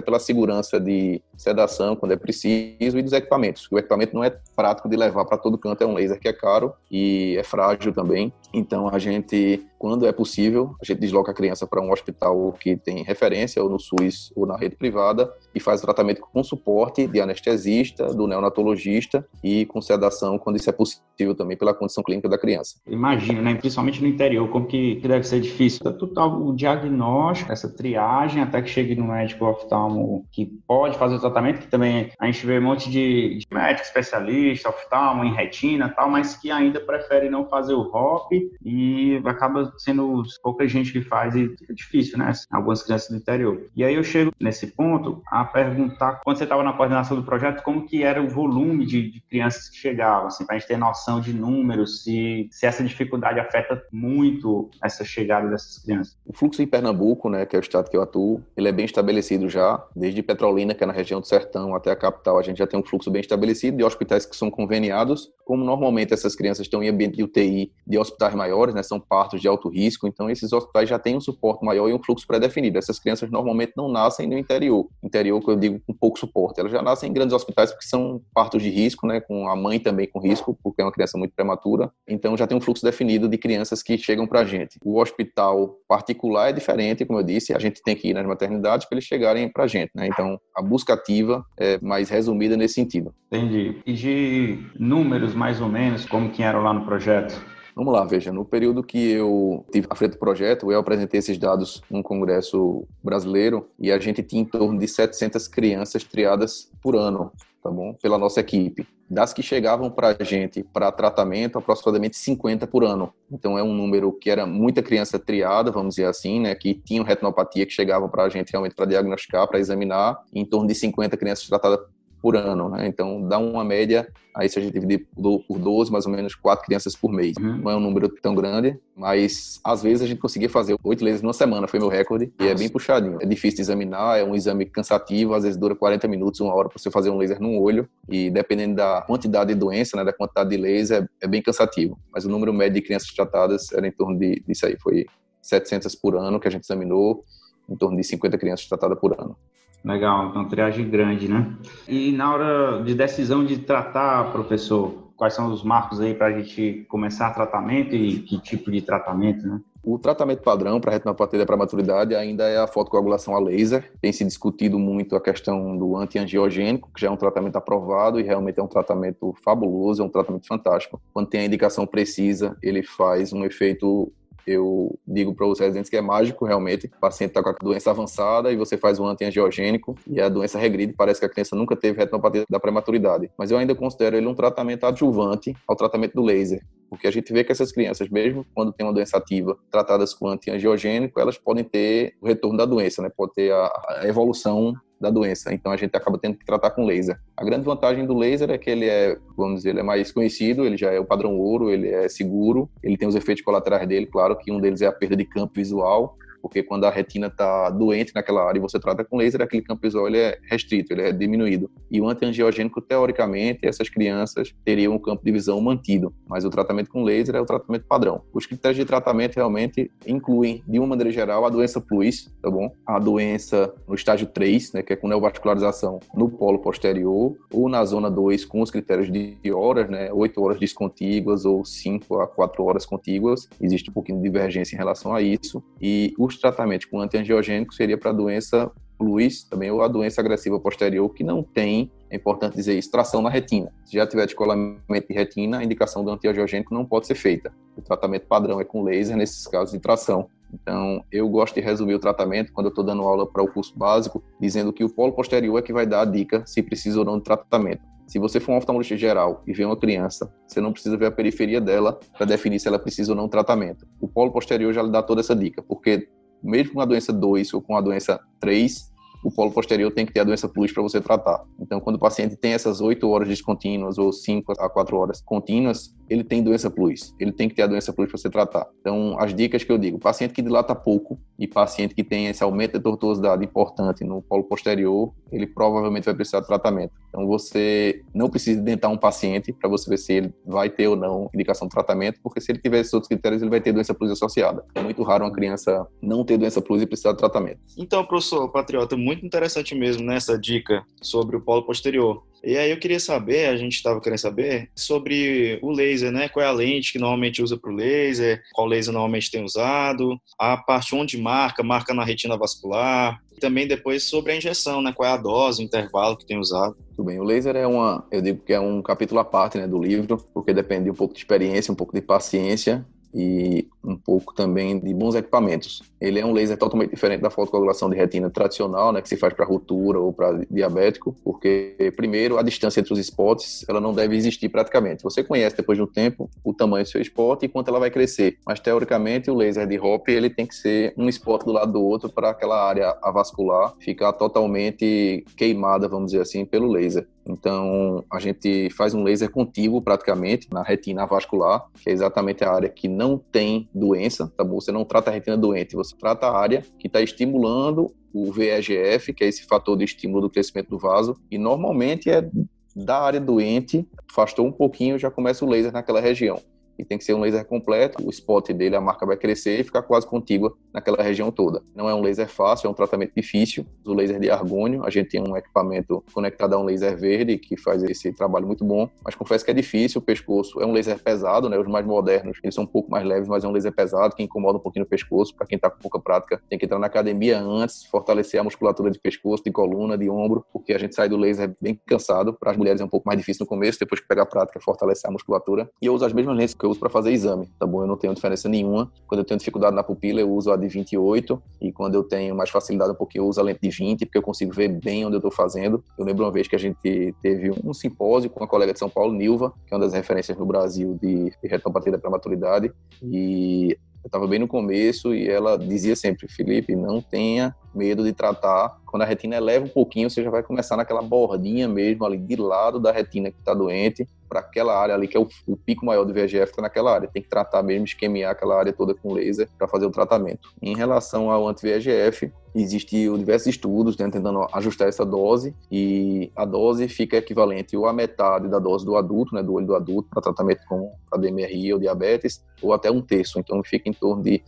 [0.00, 3.68] pela segurança de sedação, quando é preciso, e dos equipamentos.
[3.70, 6.32] O equipamento não é prático de levar para todo canto, é um laser que é
[6.32, 8.32] caro e é frágil também.
[8.54, 12.74] Então, a gente, quando é possível, a gente desloca a criança para um hospital que
[12.74, 17.20] tem referência, ou no SUS ou na rede privada, e faz tratamento com suporte de
[17.20, 22.38] anestesista, do neonatologista e com sedação, quando isso é possível também pela condição clínica da
[22.38, 22.76] criança.
[22.88, 23.56] Imagino, né?
[23.56, 25.84] principalmente no interior, como que, deve ser difícil.
[25.84, 31.20] Tanto o diagnóstico, essa triagem, até que chegue no médico oftalmo que pode fazer o
[31.20, 35.90] tratamento, que também a gente vê um monte de, de médico especialista, oftalmo, em retina
[35.90, 38.32] tal, mas que ainda prefere não fazer o ROP
[38.64, 42.32] e acaba sendo pouca gente que faz e fica difícil, né?
[42.50, 43.62] Algumas crianças do interior.
[43.74, 47.62] E aí eu chego nesse ponto a perguntar, quando você estava na coordenação do projeto,
[47.62, 50.76] como que era o volume de, de crianças que chegavam, assim, para a gente ter
[50.76, 56.16] noção de números, se, se essa dificuldade afeta muito essa chegada dessas crianças.
[56.24, 58.84] O fluxo em Pernambuco, né, que é o estado que eu atuo, ele é bem
[58.84, 62.58] estabelecido já, desde Petrolina, que é na região do Sertão, até a capital, a gente
[62.58, 66.66] já tem um fluxo bem estabelecido de hospitais que são conveniados, como normalmente essas crianças
[66.66, 70.30] estão em ambiente de UTI de hospitais maiores, né, são partos de alto risco, então
[70.30, 72.78] esses hospitais já têm um suporte maior e um fluxo pré-definido.
[72.78, 76.72] Essas crianças normalmente não nascem no interior, interior que eu digo com pouco suporte, elas
[76.72, 80.06] já nascem em grandes hospitais porque são partos de risco, né, com a mãe também
[80.06, 83.38] com risco, porque é uma criança muito prematura, então já tem um fluxo definido de
[83.38, 84.78] crianças que chegam para a gente.
[84.84, 88.86] O hospital particular é diferente, como eu disse, a gente tem que ir nas maternidades
[88.86, 92.74] para eles chegarem para a gente, né, então a busca ativa é mais resumida nesse
[92.74, 93.14] sentido.
[93.30, 93.82] Entendi.
[93.84, 97.53] E de números, mais ou menos, como que eram lá no projeto?
[97.74, 101.36] Vamos lá, veja, no período que eu tive à frente do projeto, eu apresentei esses
[101.36, 106.94] dados num congresso brasileiro e a gente tinha em torno de 700 crianças triadas por
[106.94, 107.92] ano, tá bom?
[107.94, 108.86] Pela nossa equipe.
[109.10, 113.12] Das que chegavam para a gente para tratamento, aproximadamente 50 por ano.
[113.30, 117.04] Então é um número que era muita criança triada, vamos dizer assim, né, que tinham
[117.04, 121.16] retinopatia que chegavam para a gente realmente para diagnosticar, para examinar, em torno de 50
[121.16, 121.80] crianças tratadas
[122.24, 122.86] por ano, né?
[122.86, 126.64] Então dá uma média, aí se a gente dividir por 12, mais ou menos quatro
[126.64, 127.36] crianças por mês.
[127.38, 127.58] Uhum.
[127.58, 131.20] Não é um número tão grande, mas às vezes a gente conseguia fazer oito lasers
[131.20, 132.50] numa semana, foi meu recorde, Nossa.
[132.50, 133.18] e é bem puxadinho.
[133.20, 136.70] É difícil de examinar, é um exame cansativo, às vezes dura 40 minutos, uma hora
[136.70, 140.12] para você fazer um laser num olho, e dependendo da quantidade de doença, né, da
[140.14, 141.98] quantidade de laser, é, é bem cansativo.
[142.10, 145.04] Mas o número médio de crianças tratadas era em torno de, disso aí, foi
[145.42, 147.22] 700 por ano que a gente examinou,
[147.68, 149.36] em torno de 50 crianças tratadas por ano.
[149.84, 151.54] Legal, então triagem grande, né?
[151.86, 156.32] E na hora de decisão de tratar, professor, quais são os marcos aí para a
[156.32, 159.60] gente começar tratamento e que tipo de tratamento, né?
[159.82, 163.92] O tratamento padrão para retinopatia da prematuridade ainda é a fotocoagulação a laser.
[164.00, 168.22] Tem se discutido muito a questão do antiangiogênico, que já é um tratamento aprovado e
[168.22, 170.98] realmente é um tratamento fabuloso, é um tratamento fantástico.
[171.12, 174.10] Quando tem a indicação precisa, ele faz um efeito
[174.46, 176.86] eu digo para os residentes que é mágico, realmente.
[176.86, 180.58] O paciente está com a doença avançada e você faz um antiangiogênico e a doença
[180.58, 180.92] regride.
[180.92, 183.30] Parece que a criança nunca teve retinopatia da prematuridade.
[183.36, 186.62] Mas eu ainda considero ele um tratamento adjuvante ao tratamento do laser.
[186.88, 190.28] Porque a gente vê que essas crianças, mesmo quando tem uma doença ativa, tratadas com
[190.28, 193.10] antiangiogênico, elas podem ter o retorno da doença, né?
[193.14, 195.52] Pode ter a, a evolução da doença.
[195.54, 197.18] Então a gente acaba tendo que tratar com laser.
[197.36, 200.64] A grande vantagem do laser é que ele é, vamos dizer, ele é mais conhecido,
[200.64, 204.06] ele já é o padrão ouro, ele é seguro, ele tem os efeitos colaterais dele,
[204.06, 207.70] claro que um deles é a perda de campo visual, porque quando a retina está
[207.70, 211.00] doente naquela área e você trata com laser, aquele campo visual ele é restrito, ele
[211.00, 211.70] é diminuído.
[211.90, 216.90] E o antiangiogênico, teoricamente, essas crianças teriam um campo de visão mantido, mas o tratamento
[216.90, 218.20] com laser é o tratamento padrão.
[218.30, 222.70] Os critérios de tratamento realmente incluem, de uma maneira geral, a doença plus, tá bom?
[222.86, 227.82] A doença no estágio 3, né, que é com neovascularização no polo posterior, ou na
[227.86, 232.62] zona 2 com os critérios de horas, né, 8 horas descontíguas ou 5 a 4
[232.62, 233.48] horas contíguas.
[233.58, 235.64] Existe um pouquinho de divergência em relação a isso.
[235.80, 238.70] E os os tratamentos com antiangiogênico seria para a doença
[239.00, 243.20] luz, também ou a doença agressiva posterior, que não tem, é importante dizer isso, tração
[243.20, 243.72] na retina.
[243.84, 247.52] Se já tiver descolamento de retina, a indicação do antiangiogênico não pode ser feita.
[247.76, 250.28] O tratamento padrão é com laser nesses casos de tração.
[250.52, 253.76] Então, eu gosto de resumir o tratamento quando eu estou dando aula para o curso
[253.76, 257.04] básico, dizendo que o polo posterior é que vai dar a dica se precisa ou
[257.04, 257.82] não de tratamento.
[258.06, 261.10] Se você for um oftalmologista geral e vê uma criança, você não precisa ver a
[261.10, 263.86] periferia dela para definir se ela precisa ou não de tratamento.
[264.00, 266.08] O polo posterior já lhe dá toda essa dica, porque
[266.44, 268.92] mesmo com a doença 2 ou com a doença 3,
[269.24, 271.42] o polo posterior tem que ter a doença plus para você tratar.
[271.58, 275.94] Então, quando o paciente tem essas 8 horas descontínuas ou 5 a 4 horas contínuas,
[276.08, 277.14] ele tem doença plus.
[277.18, 278.66] Ele tem que ter a doença plus para você tratar.
[278.80, 282.42] Então, as dicas que eu digo, paciente que dilata pouco e paciente que tem esse
[282.42, 286.92] aumento de tortuosidade importante no polo posterior, ele provavelmente vai precisar de tratamento.
[287.08, 290.96] Então, você não precisa dentar um paciente para você ver se ele vai ter ou
[290.96, 293.94] não indicação de tratamento, porque se ele tiver esses outros critérios, ele vai ter doença
[293.94, 294.64] plus associada.
[294.74, 297.60] É muito raro uma criança não ter doença plus e precisar de tratamento.
[297.76, 302.22] Então, professor Patriota, muito interessante mesmo nessa né, dica sobre o polo posterior.
[302.44, 306.28] E aí eu queria saber, a gente estava querendo saber, sobre o laser, né?
[306.28, 310.20] Qual é a lente que normalmente usa para o laser, qual laser normalmente tem usado,
[310.38, 314.92] a parte onde marca, marca na retina vascular, e também depois sobre a injeção, né?
[314.92, 316.76] Qual é a dose, o intervalo que tem usado.
[316.94, 319.66] Tudo bem, o laser é uma, eu digo que é um capítulo à parte né,
[319.66, 324.34] do livro, porque depende um pouco de experiência, um pouco de paciência e um pouco
[324.34, 325.82] também de bons equipamentos.
[326.00, 329.32] Ele é um laser totalmente diferente da fotocoagulação de retina tradicional, né, que se faz
[329.32, 334.16] para ruptura ou para diabético, porque primeiro a distância entre os spots, ela não deve
[334.16, 335.02] existir praticamente.
[335.02, 337.90] Você conhece depois de um tempo o tamanho do seu spot e quanto ela vai
[337.90, 341.72] crescer, mas teoricamente o laser de Hop ele tem que ser um spot do lado
[341.72, 347.06] do outro para aquela área avascular ficar totalmente queimada, vamos dizer assim, pelo laser.
[347.26, 352.52] Então, a gente faz um laser contíguo praticamente na retina vascular, que é exatamente a
[352.52, 354.60] área que não tem doença, tá bom?
[354.60, 359.12] Você não trata a retina doente, você trata a área que está estimulando o VEGF,
[359.12, 362.28] que é esse fator de estímulo do crescimento do vaso, e normalmente é
[362.76, 366.40] da área doente, afastou um pouquinho, já começa o laser naquela região
[366.78, 368.04] e tem que ser um laser completo.
[368.04, 371.62] O spot dele, a marca vai crescer e ficar quase contígua naquela região toda.
[371.74, 373.66] Não é um laser fácil, é um tratamento difícil.
[373.84, 377.56] O laser de argônio, a gente tem um equipamento conectado a um laser verde que
[377.56, 380.00] faz esse trabalho muito bom, mas confesso que é difícil.
[380.00, 381.58] O pescoço é um laser pesado, né?
[381.58, 384.22] Os mais modernos, eles são um pouco mais leves, mas é um laser pesado que
[384.22, 385.34] incomoda um pouquinho o pescoço.
[385.34, 388.90] Para quem está com pouca prática, tem que entrar na academia antes, fortalecer a musculatura
[388.90, 392.34] de pescoço, de coluna, de ombro, porque a gente sai do laser bem cansado.
[392.34, 394.60] Para as mulheres é um pouco mais difícil no começo, depois que pegar a prática,
[394.60, 395.68] fortalecer a musculatura.
[395.80, 397.82] E eu uso as mesmas lentes que eu uso para fazer exame, tá bom?
[397.82, 398.90] Eu não tenho diferença nenhuma.
[399.06, 402.34] Quando eu tenho dificuldade na pupila, eu uso a de 28 e quando eu tenho
[402.34, 405.04] mais facilidade um pouquinho, eu uso a lente de 20, porque eu consigo ver bem
[405.04, 405.84] onde eu estou fazendo.
[405.98, 408.88] Eu lembro uma vez que a gente teve um simpósio com uma colega de São
[408.88, 412.72] Paulo, Nilva, que é uma das referências no Brasil de, de retinopatia da prematuridade,
[413.02, 418.12] e eu estava bem no começo e ela dizia sempre, Felipe, não tenha medo de
[418.12, 418.78] tratar.
[418.86, 422.36] Quando a retina eleva um pouquinho, você já vai começar naquela bordinha mesmo ali de
[422.36, 425.86] lado da retina que está doente, para aquela área ali que é o, o pico
[425.86, 427.08] maior do VEGF está naquela área.
[427.08, 430.48] Tem que tratar mesmo, esquemiar aquela área toda com laser para fazer o tratamento.
[430.60, 436.88] Em relação ao anti-VEGF, existem diversos estudos né, tentando ajustar essa dose e a dose
[436.88, 440.22] fica equivalente ou à metade da dose do adulto, né, do olho do adulto, para
[440.22, 443.38] tratamento com a DMRI ou diabetes, ou até um terço.
[443.38, 444.42] Então fica em torno de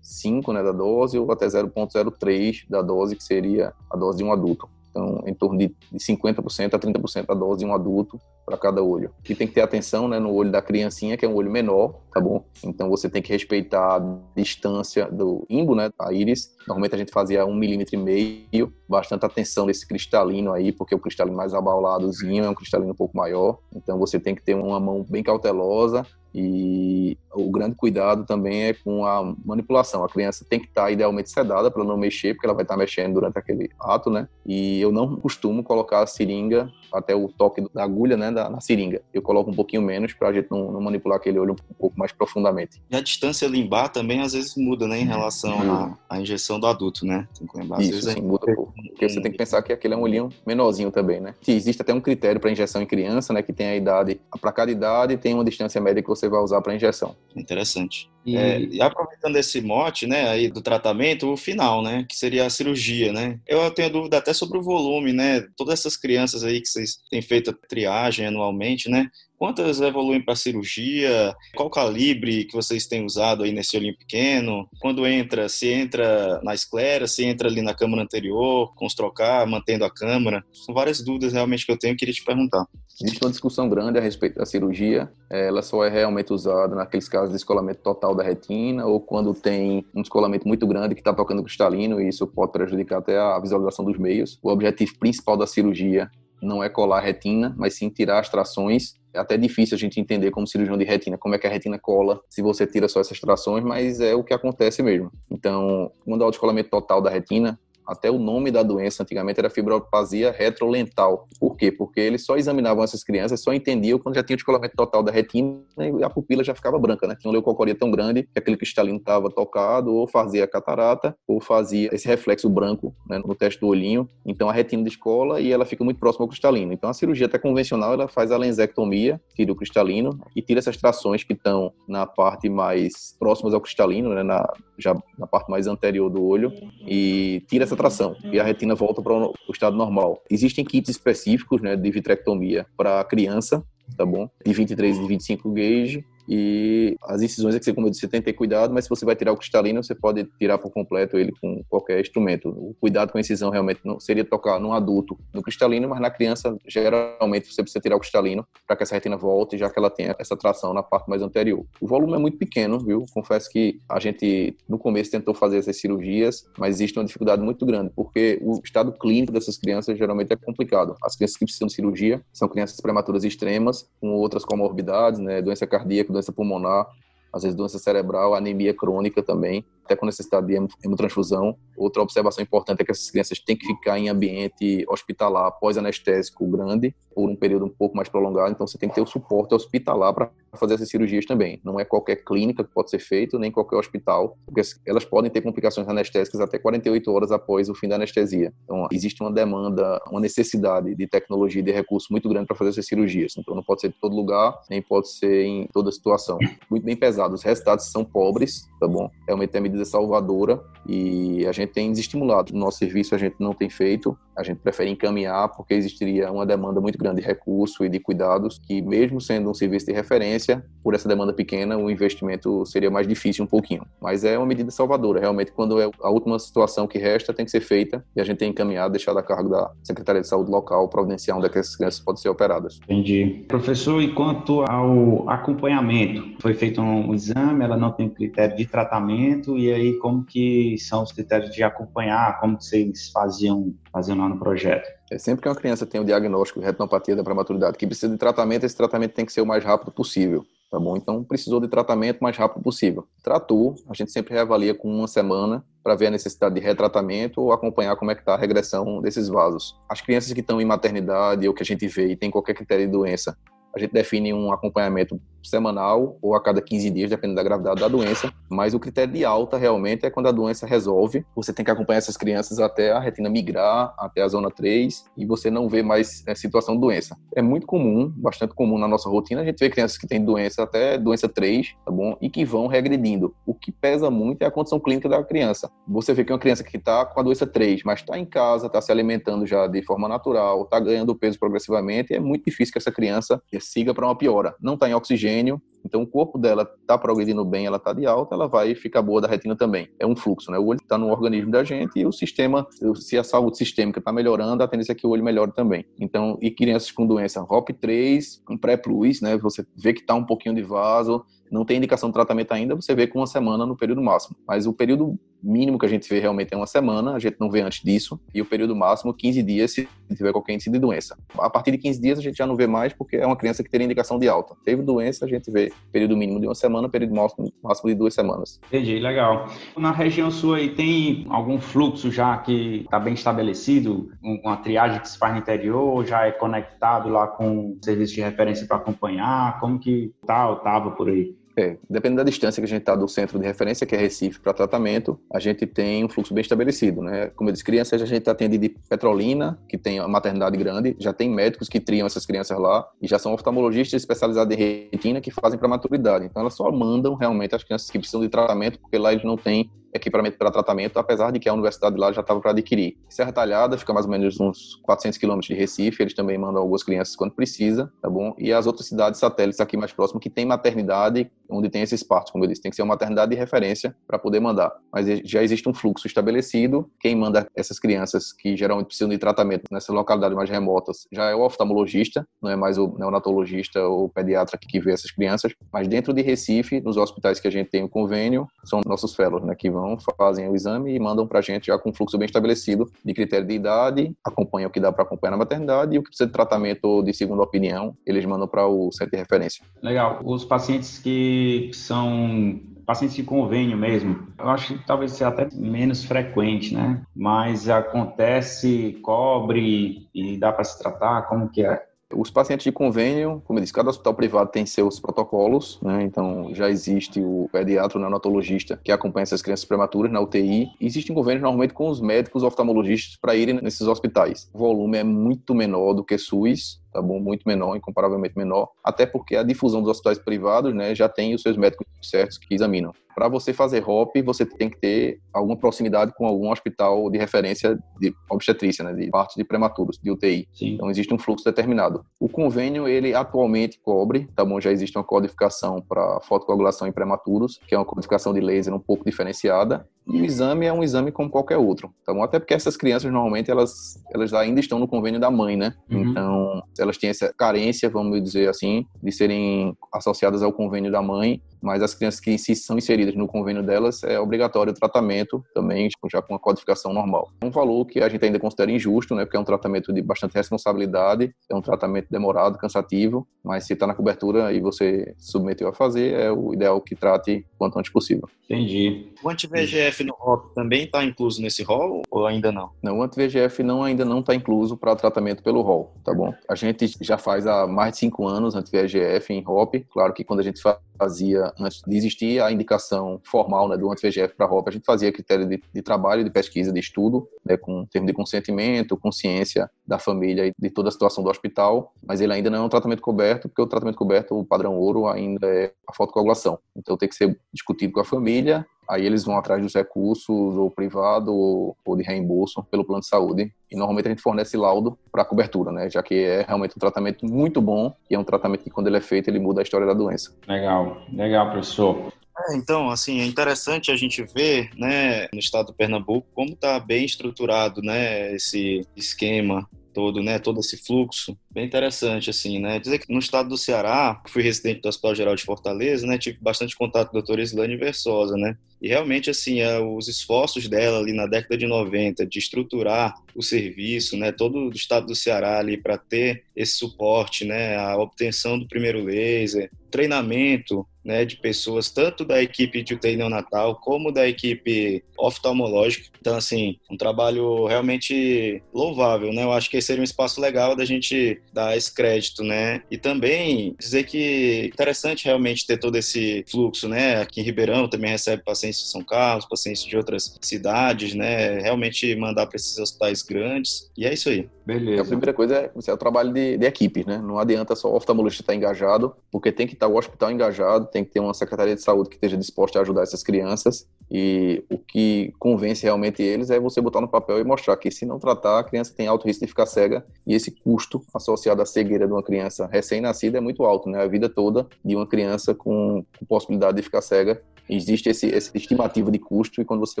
[0.04, 4.32] 0,05 né, da dose ou até 0,03 da dose, que seria a dose de um
[4.32, 4.68] adulto.
[4.90, 9.10] Então, em torno de 50% a 30% da dose de um adulto para cada olho.
[9.24, 11.94] Que tem que ter atenção né, no olho da criancinha, que é um olho menor,
[12.12, 12.44] tá bom?
[12.62, 16.54] Então você tem que respeitar a distância do imbo, né, a íris.
[16.68, 21.00] Normalmente a gente fazia um milímetro e meio, bastante atenção nesse cristalino aí, porque o
[21.00, 23.58] cristalino mais abauladozinho é um cristalino um pouco maior.
[23.74, 28.74] Então você tem que ter uma mão bem cautelosa e o grande cuidado também é
[28.74, 30.04] com a manipulação.
[30.04, 33.14] A criança tem que estar idealmente sedada para não mexer, porque ela vai estar mexendo
[33.14, 34.28] durante aquele ato, né?
[34.44, 38.60] E eu não costumo colocar a seringa até o toque da agulha, né, da, na
[38.60, 39.02] seringa.
[39.12, 41.98] Eu coloco um pouquinho menos para a gente não, não, manipular aquele olho um pouco
[41.98, 42.80] mais profundamente.
[42.88, 46.66] E a distância limbar também às vezes muda, né, em relação à, à, injeção do
[46.66, 47.26] adulto, né?
[47.36, 48.22] Tem que lembrar, às Isso, vezes sim, é...
[48.22, 48.74] muda um pouco.
[48.90, 51.34] Porque você tem que pensar que aquele é um olhinho menorzinho também, né?
[51.46, 54.70] existe até um critério para injeção em criança, né, que tem a idade, para cada
[54.70, 57.16] idade tem uma distância média que você vai usar para injeção.
[57.34, 58.10] Interessante.
[58.24, 58.36] E...
[58.36, 62.50] É, e aproveitando esse mote, né, aí do tratamento, o final, né, que seria a
[62.50, 63.38] cirurgia, né?
[63.46, 65.46] Eu tenho dúvida até sobre o volume, né?
[65.56, 69.10] Todas essas crianças aí que vocês têm feito a triagem anualmente, né?
[69.44, 71.36] Quantas evoluem para cirurgia?
[71.54, 74.66] Qual calibre que vocês têm usado aí nesse olhinho pequeno?
[74.80, 79.46] Quando entra, se entra na esclera, se entra ali na câmara anterior, com os trocar,
[79.46, 80.42] mantendo a câmara?
[80.50, 82.64] São várias dúvidas realmente que eu tenho e queria te perguntar.
[82.98, 85.12] Existe uma discussão grande a respeito da cirurgia.
[85.28, 89.84] Ela só é realmente usada naqueles casos de descolamento total da retina ou quando tem
[89.94, 93.84] um descolamento muito grande que está tocando cristalino e isso pode prejudicar até a visualização
[93.84, 94.38] dos meios.
[94.42, 98.94] O objetivo principal da cirurgia não é colar a retina, mas sim tirar as trações.
[99.14, 101.78] É até difícil a gente entender como cirurgião de retina, como é que a retina
[101.78, 105.10] cola se você tira só essas trações, mas é o que acontece mesmo.
[105.30, 109.50] Então, quando há o descolamento total da retina, até o nome da doença antigamente era
[109.50, 111.28] fibropatia retrolental.
[111.38, 111.70] Por quê?
[111.70, 115.12] Porque eles só examinavam essas crianças, só entendiam quando já tinha o descolamento total da
[115.12, 117.14] retina e a pupila já ficava branca, né?
[117.18, 121.90] Tinha um leucocoria tão grande que aquele cristalino estava tocado, ou fazia catarata, ou fazia
[121.92, 124.08] esse reflexo branco né, no teste do olhinho.
[124.24, 126.72] Então a retina descola e ela fica muito próxima ao cristalino.
[126.72, 130.76] Então a cirurgia até convencional, ela faz a lensectomia, tira o cristalino e tira essas
[130.76, 134.46] trações que estão na parte mais próximas ao cristalino, né, na,
[134.78, 136.52] já na parte mais anterior do olho,
[136.86, 140.22] e tira essa essa tração e a retina volta para o estado normal.
[140.30, 143.64] Existem kits específicos né, de vitrectomia para criança,
[143.96, 144.28] tá bom?
[144.44, 148.20] De 23 e 25 gauge e as incisões é que, como eu disse, você tem
[148.20, 151.18] que ter cuidado, mas se você vai tirar o cristalino, você pode tirar por completo
[151.18, 152.48] ele com qualquer instrumento.
[152.48, 156.10] O cuidado com a incisão realmente não seria tocar num adulto no cristalino, mas na
[156.10, 159.90] criança, geralmente, você precisa tirar o cristalino para que essa retina volte, já que ela
[159.90, 161.64] tem essa tração na parte mais anterior.
[161.80, 163.04] O volume é muito pequeno, viu?
[163.12, 167.64] Confesso que a gente, no começo, tentou fazer essas cirurgias, mas existe uma dificuldade muito
[167.66, 170.94] grande, porque o estado clínico dessas crianças geralmente é complicado.
[171.02, 175.42] As crianças que precisam de cirurgia são crianças prematuras extremas, com outras comorbidades, né?
[175.42, 176.86] Doença cardíaca, doença pulmonar,
[177.32, 181.56] às vezes doença cerebral, anemia crônica também, até com necessidade de hemotransfusão.
[181.76, 186.94] Outra observação importante é que essas crianças têm que ficar em ambiente hospitalar pós-anestésico grande,
[187.14, 190.12] por um período um pouco mais prolongado, então você tem que ter o suporte hospitalar
[190.12, 191.60] para fazer essas cirurgias também.
[191.64, 195.40] Não é qualquer clínica que pode ser feito, nem qualquer hospital, porque elas podem ter
[195.40, 198.52] complicações anestésicas até 48 horas após o fim da anestesia.
[198.64, 202.70] Então, existe uma demanda, uma necessidade de tecnologia e de recurso muito grande para fazer
[202.70, 203.34] essas cirurgias.
[203.38, 206.38] Então, não pode ser em todo lugar, nem pode ser em toda situação.
[206.68, 207.34] Muito bem pesado.
[207.34, 209.10] Os resultados são pobres, tá bom?
[209.28, 209.34] É
[209.74, 212.52] medida salvadora e a gente tem desestimulado.
[212.52, 216.46] No nosso serviço, a gente não tem feito, a gente prefere encaminhar porque existiria uma
[216.46, 220.64] demanda muito grande de recurso e de cuidados que, mesmo sendo um serviço de referência,
[220.82, 223.86] por essa demanda pequena, o investimento seria mais difícil um pouquinho.
[224.00, 225.20] Mas é uma medida salvadora.
[225.20, 228.38] Realmente, quando é a última situação que resta, tem que ser feita e a gente
[228.38, 231.76] tem encaminhado, deixado a cargo da Secretaria de Saúde local providenciar onde é que essas
[231.76, 232.80] crianças podem ser operadas.
[232.84, 233.44] Entendi.
[233.48, 236.22] Professor, e quanto ao acompanhamento?
[236.40, 241.02] Foi feito um exame, ela não tem critério de tratamento, e aí como que são
[241.02, 244.90] os critérios de acompanhar, como que vocês faziam, faziam lá no projeto?
[245.10, 248.18] É, sempre que uma criança tem o diagnóstico de retinopatia da prematuridade que precisa de
[248.18, 250.96] tratamento, esse tratamento tem que ser o mais rápido possível, tá bom?
[250.96, 253.06] Então, precisou de tratamento o mais rápido possível.
[253.22, 257.52] Tratou, a gente sempre reavalia com uma semana para ver a necessidade de retratamento ou
[257.52, 259.76] acompanhar como é que está a regressão desses vasos.
[259.88, 262.86] As crianças que estão em maternidade ou que a gente vê e tem qualquer critério
[262.86, 263.38] de doença,
[263.72, 267.88] a gente define um acompanhamento semanal ou a cada 15 dias, dependendo da gravidade da
[267.88, 268.32] doença.
[268.48, 271.24] Mas o critério de alta realmente é quando a doença resolve.
[271.34, 275.26] Você tem que acompanhar essas crianças até a retina migrar, até a zona 3, e
[275.26, 277.16] você não vê mais é, situação de doença.
[277.34, 280.62] É muito comum, bastante comum na nossa rotina, a gente vê crianças que têm doença
[280.62, 282.16] até doença 3, tá bom?
[282.20, 283.34] E que vão regredindo.
[283.46, 285.70] O que pesa muito é a condição clínica da criança.
[285.86, 288.24] Você vê que é uma criança que está com a doença 3, mas está em
[288.24, 292.72] casa, está se alimentando já de forma natural, está ganhando peso progressivamente, é muito difícil
[292.72, 294.54] que essa criança siga para uma piora.
[294.60, 295.60] Não está em oxigênio, gênio.
[295.84, 299.20] Então, o corpo dela está progredindo bem, ela está de alta, ela vai ficar boa
[299.20, 299.88] da retina também.
[299.98, 300.58] É um fluxo, né?
[300.58, 302.66] O olho está no organismo da gente e o sistema,
[302.96, 305.84] se a saúde sistêmica está melhorando, a tendência é que o olho melhore também.
[306.00, 309.36] Então, e crianças com doença ROP3, um pré-plus, né?
[309.38, 312.94] Você vê que está um pouquinho de vaso, não tem indicação de tratamento ainda, você
[312.94, 314.36] vê com uma semana no período máximo.
[314.46, 317.50] Mas o período mínimo que a gente vê realmente é uma semana, a gente não
[317.50, 321.16] vê antes disso, e o período máximo 15 dias se tiver qualquer índice de doença.
[321.38, 323.62] A partir de 15 dias a gente já não vê mais porque é uma criança
[323.62, 324.56] que teria indicação de alta.
[324.64, 328.14] Teve doença, a gente vê período mínimo de uma semana, período máximo, máximo de duas
[328.14, 328.60] semanas.
[328.66, 329.46] Entendi, legal.
[329.76, 335.08] Na região sua aí tem algum fluxo já que está bem estabelecido, uma triagem que
[335.08, 339.78] se faz no interior, já é conectado lá com serviço de referência para acompanhar, como
[339.78, 341.36] que tá ou estava por aí?
[341.56, 344.40] É, dependendo da distância que a gente está do centro de referência, que é Recife,
[344.40, 347.30] para tratamento, a gente tem um fluxo bem estabelecido, né?
[347.36, 351.12] Como eu disse, crianças a gente atende de Petrolina, que tem uma maternidade grande, já
[351.12, 355.30] tem médicos que triam essas crianças lá, e já são oftalmologistas especializados em retina que
[355.30, 356.24] fazem para maturidade.
[356.24, 359.36] Então elas só mandam realmente as crianças que precisam de tratamento, porque lá eles não
[359.36, 362.98] têm equipamento para tratamento, apesar de que a universidade lá já estava para adquirir.
[363.08, 366.82] Serra Talhada fica mais ou menos uns 400 quilômetros de Recife, eles também mandam algumas
[366.82, 368.34] crianças quando precisa, tá bom?
[368.38, 372.32] E as outras cidades satélites aqui mais próximas que tem maternidade, onde tem esses partos,
[372.32, 374.72] como eu disse, tem que ser uma maternidade de referência para poder mandar.
[374.92, 379.64] Mas já existe um fluxo estabelecido, quem manda essas crianças que geralmente precisam de tratamento
[379.70, 384.08] nessas localidades mais remotas já é o oftalmologista, não é mais o neonatologista ou o
[384.08, 387.84] pediatra que vê essas crianças, mas dentro de Recife, nos hospitais que a gente tem
[387.84, 389.83] o convênio, são nossos fellows, né, que vão
[390.16, 393.14] fazem o exame e mandam para a gente já com um fluxo bem estabelecido de
[393.14, 396.26] critério de idade, acompanha o que dá para acompanhar na maternidade e o que precisa
[396.26, 399.64] de tratamento de segunda opinião, eles mandam para o centro de referência.
[399.82, 400.20] Legal.
[400.24, 406.04] Os pacientes que são pacientes de convênio mesmo, eu acho que talvez seja até menos
[406.04, 407.02] frequente, né?
[407.14, 411.82] Mas acontece, cobre e dá para se tratar, como que é?
[412.12, 416.02] Os pacientes de convênio, como eu disse, cada hospital privado tem seus protocolos, né?
[416.02, 420.68] Então já existe o pediatra, o neonatologista que acompanha essas crianças prematuras na UTI.
[420.80, 424.50] Existem convênios normalmente com os médicos oftalmologistas para irem nesses hospitais.
[424.52, 427.18] O volume é muito menor do que SUS, tá bom?
[427.18, 431.42] Muito menor, incomparavelmente menor, até porque a difusão dos hospitais privados, né, já tem os
[431.42, 432.92] seus médicos certos que examinam.
[433.14, 437.78] Para você fazer HOP, você tem que ter alguma proximidade com algum hospital de referência
[438.00, 440.48] de obstetrícia, né, de partos de prematuros, de UTI.
[440.52, 440.74] Sim.
[440.74, 442.04] Então existe um fluxo determinado.
[442.18, 444.60] O convênio, ele atualmente cobre, tá bom?
[444.60, 448.78] Já existe uma codificação para fotocoagulação em prematuros, que é uma codificação de laser um
[448.78, 452.22] pouco diferenciada, e o exame é um exame como qualquer outro, tá bom?
[452.22, 455.74] Até porque essas crianças normalmente elas elas ainda estão no convênio da mãe, né?
[455.90, 456.10] Uhum.
[456.10, 461.40] Então, elas têm essa carência, vamos dizer assim, de serem associadas ao convênio da mãe
[461.64, 465.88] mas as crianças que se são inseridas no convênio delas é obrigatório o tratamento também
[466.12, 467.30] já com a codificação normal.
[467.42, 470.34] Um valor que a gente ainda considera injusto, né, porque é um tratamento de bastante
[470.34, 475.72] responsabilidade, é um tratamento demorado, cansativo, mas se está na cobertura e você submeteu a
[475.72, 478.28] fazer, é o ideal que trate quanto antes possível.
[478.44, 479.08] Entendi.
[479.22, 482.70] O anti-VGF no ROP também está incluso nesse rol ou ainda não?
[482.82, 486.32] Não, o anti-VGF não, ainda não está incluso para tratamento pelo rol, tá bom?
[486.48, 490.40] A gente já faz há mais de cinco anos anti-VGF em ROP, claro que quando
[490.40, 490.60] a gente
[490.98, 495.12] fazia antes de existir a indicação formal né, do anti-VEGF para a a gente fazia
[495.12, 499.98] critério de, de, trabalho, de pesquisa, de estudo, né, com termo de consentimento, consciência da
[499.98, 503.02] família e de toda a situação do hospital, mas ele ainda não é um tratamento
[503.02, 506.58] coberto, porque o tratamento coberto, o padrão ouro, ainda é a fotocoagulação.
[506.76, 510.70] Então tem que ser discutido com a família Aí eles vão atrás dos recursos, ou
[510.70, 513.52] privado, ou, ou de reembolso pelo plano de saúde.
[513.70, 515.90] E normalmente a gente fornece laudo para cobertura, né?
[515.90, 518.96] Já que é realmente um tratamento muito bom e é um tratamento que, quando ele
[518.96, 520.34] é feito, ele muda a história da doença.
[520.46, 522.12] Legal, legal, professor.
[522.36, 526.80] É, então, assim, é interessante a gente ver, né, no estado do Pernambuco, como está
[526.80, 532.98] bem estruturado, né, esse esquema todo, né, todo esse fluxo, bem interessante, assim, né, dizer
[532.98, 536.76] que no estado do Ceará, fui residente do Hospital Geral de Fortaleza, né, tive bastante
[536.76, 541.14] contato com a doutora Islane Versosa, né, e realmente, assim, é, os esforços dela ali
[541.14, 545.78] na década de 90 de estruturar o serviço, né, todo o estado do Ceará ali
[545.78, 552.24] para ter esse suporte, né, a obtenção do primeiro laser, treinamento, né, de pessoas tanto
[552.24, 556.08] da equipe de UTI neonatal como da equipe oftalmológica.
[556.18, 559.44] Então, assim, um trabalho realmente louvável, né?
[559.44, 562.82] Eu acho que seria um espaço legal da gente dar esse crédito, né?
[562.90, 567.20] E também dizer que é interessante realmente ter todo esse fluxo, né?
[567.20, 571.60] Aqui em Ribeirão também recebe pacientes de São Carlos, pacientes de outras cidades, né?
[571.60, 573.90] Realmente mandar para esses hospitais grandes.
[573.96, 574.48] E é isso aí.
[574.66, 575.02] Beleza.
[575.02, 577.18] A primeira coisa é, é o trabalho de, de equipe, né?
[577.18, 581.04] Não adianta só o oftalmologista estar engajado, porque tem que estar o hospital engajado, tem
[581.04, 584.78] que ter uma secretaria de saúde que esteja disposta a ajudar essas crianças E o
[584.78, 588.58] que convence realmente eles é você botar no papel e mostrar que se não tratar,
[588.58, 592.12] a criança tem alto risco de ficar cega e esse custo associado à cegueira de
[592.12, 594.02] uma criança recém-nascida é muito alto, né?
[594.02, 598.56] A vida toda de uma criança com, com possibilidade de ficar cega existe esse, essa
[598.56, 600.00] estimativa de custo e quando você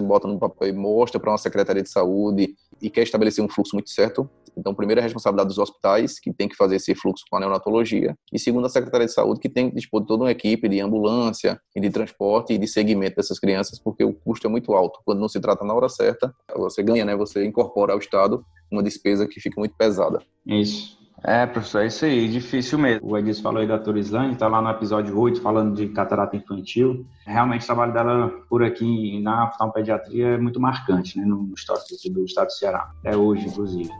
[0.00, 3.74] bota no papel e mostra para uma secretaria de saúde e quer estabelecer um fluxo
[3.74, 7.24] muito certo, então primeiro é a responsabilidade dos hospitais que tem que fazer esse fluxo
[7.30, 10.24] com a neonatologia e segundo a secretaria de saúde que tem que dispor de toda
[10.24, 14.46] uma equipe de ambulância e de transporte e de segmento dessas crianças porque o custo
[14.46, 15.00] é muito alto.
[15.04, 17.16] Quando não se trata na hora certa, você ganha, né?
[17.16, 20.20] Você incorpora ao Estado uma despesa que fica muito pesada.
[20.46, 21.03] Isso.
[21.26, 23.10] É, professor, é isso aí, difícil mesmo.
[23.10, 27.06] O Edis falou aí da Turislane, está lá no episódio 8 falando de catarata infantil.
[27.24, 32.24] Realmente o trabalho dela por aqui na oftalmopediatria é muito marcante, né, no histórico do
[32.26, 33.90] estado do Ceará, até hoje, inclusive.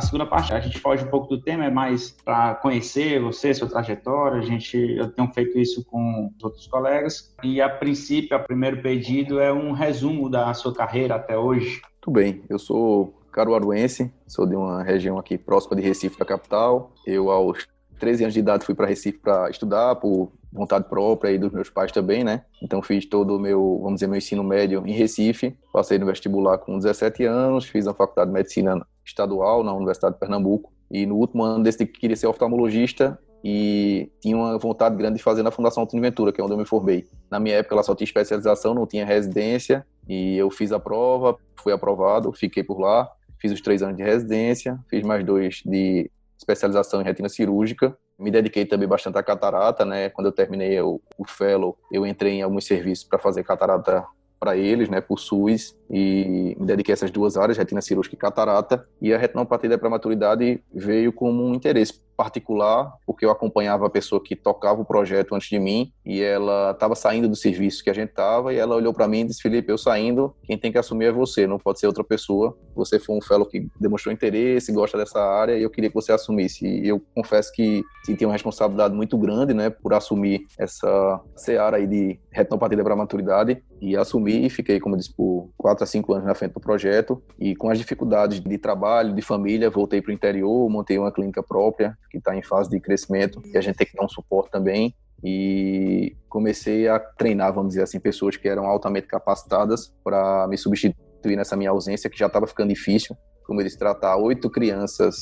[0.00, 3.68] Segunda parte a gente foge um pouco do tema, é mais para conhecer você, sua
[3.68, 4.38] trajetória.
[4.38, 7.34] A gente, eu tenho feito isso com os outros colegas.
[7.42, 11.82] E a princípio, o primeiro pedido é um resumo da sua carreira até hoje.
[12.00, 16.92] Tudo bem, eu sou caruaruense, sou de uma região aqui próxima de Recife, da capital.
[17.06, 17.66] Eu, aos
[17.98, 21.70] 13 anos de idade, fui para Recife para estudar, por vontade própria e dos meus
[21.70, 22.42] pais também, né?
[22.62, 26.58] Então fiz todo o meu, vamos dizer, meu ensino médio em Recife, passei no vestibular
[26.58, 31.16] com 17 anos, fiz a faculdade de medicina estadual na Universidade de Pernambuco e no
[31.16, 35.50] último ano decidi que queria ser oftalmologista e tinha uma vontade grande de fazer na
[35.50, 37.06] Fundação Antônio Ventura, que é onde eu me formei.
[37.30, 41.36] Na minha época ela só tinha especialização, não tinha residência e eu fiz a prova,
[41.56, 46.10] fui aprovado, fiquei por lá, fiz os três anos de residência, fiz mais dois de
[46.38, 47.96] especialização em retina cirúrgica.
[48.18, 50.10] Me dediquei também bastante à catarata, né?
[50.10, 54.04] Quando eu terminei o, o fellow, eu entrei em alguns serviços para fazer catarata
[54.42, 58.18] para eles, né, por SUS, e me dediquei a essas duas áreas, retina cirúrgica e
[58.18, 63.90] catarata, e a retinopatia da prematuridade veio como um interesse particular, porque eu acompanhava a
[63.90, 67.90] pessoa que tocava o projeto antes de mim e ela estava saindo do serviço que
[67.90, 70.70] a gente estava e ela olhou para mim e disse: Felipe, eu saindo, quem tem
[70.70, 72.56] que assumir é você, não pode ser outra pessoa.
[72.74, 76.12] Você foi um fellow que demonstrou interesse, gosta dessa área e eu queria que você
[76.12, 76.66] assumisse.
[76.66, 81.86] E eu confesso que senti uma responsabilidade muito grande, né, por assumir essa seara aí
[81.86, 86.26] de retinopatia da maturidade e assumi e fiquei, como disse, por quatro a cinco anos
[86.26, 90.14] na frente do projeto e com as dificuldades de trabalho, de família, voltei para o
[90.14, 93.86] interior, montei uma clínica própria que está em fase de crescimento e a gente tem
[93.86, 94.94] que dar um suporte também.
[95.24, 101.36] E comecei a treinar, vamos dizer assim, pessoas que eram altamente capacitadas para me substituir
[101.36, 103.16] nessa minha ausência, que já estava ficando difícil.
[103.46, 105.16] Como disse, tratar oito crianças